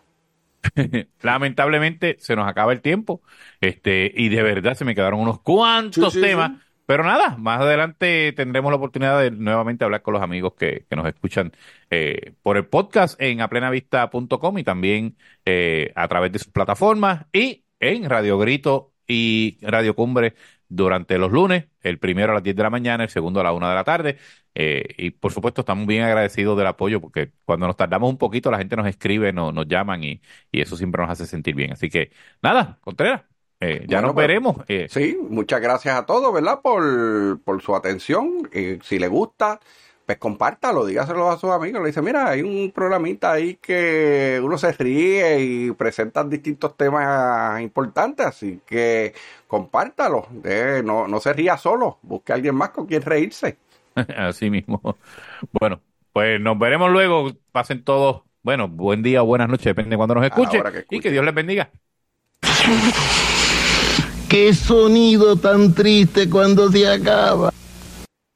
[1.22, 3.22] Lamentablemente se nos acaba el tiempo,
[3.62, 6.58] este, y de verdad se me quedaron unos cuantos Sí, sí, temas, sí.
[6.86, 10.96] pero nada, más adelante tendremos la oportunidad de nuevamente hablar con los amigos que, que
[10.96, 11.52] nos escuchan
[11.90, 17.66] eh, por el podcast en aplenavista.com y también eh, a través de sus plataformas y
[17.80, 20.36] en Radio Grito y Radio Cumbre
[20.72, 23.54] durante los lunes, el primero a las 10 de la mañana, el segundo a la
[23.54, 24.18] 1 de la tarde.
[24.56, 28.52] Eh, y por supuesto estamos bien agradecidos del apoyo porque cuando nos tardamos un poquito
[28.52, 31.72] la gente nos escribe, nos, nos llaman y, y eso siempre nos hace sentir bien.
[31.74, 32.12] Así que
[32.42, 33.24] nada, Contreras,
[33.60, 34.58] eh, ya Bueno, nos pues, veremos.
[34.68, 36.62] eh, Sí, muchas gracias a todos, ¿verdad?
[36.62, 38.50] Por, por su atención.
[38.54, 39.60] Y si le gusta,
[40.12, 41.82] pues compártalo, dígaselo a sus amigos.
[41.82, 47.62] Le dice, mira, hay un programita ahí que uno se ríe y presenta distintos temas
[47.62, 49.14] importantes, así que
[49.48, 50.28] compártalo.
[50.44, 53.58] Eh, no, no se ría solo, busque a alguien más con quien reírse.
[54.18, 54.82] Así mismo.
[55.60, 55.80] Bueno,
[56.12, 57.32] pues nos veremos luego.
[57.54, 60.62] Pasen todos, bueno, buen día o buenas noches, depende de cuando nos escuchen.
[60.62, 61.70] que y que Dios les bendiga.
[64.30, 67.54] Qué sonido tan triste cuando se acaba.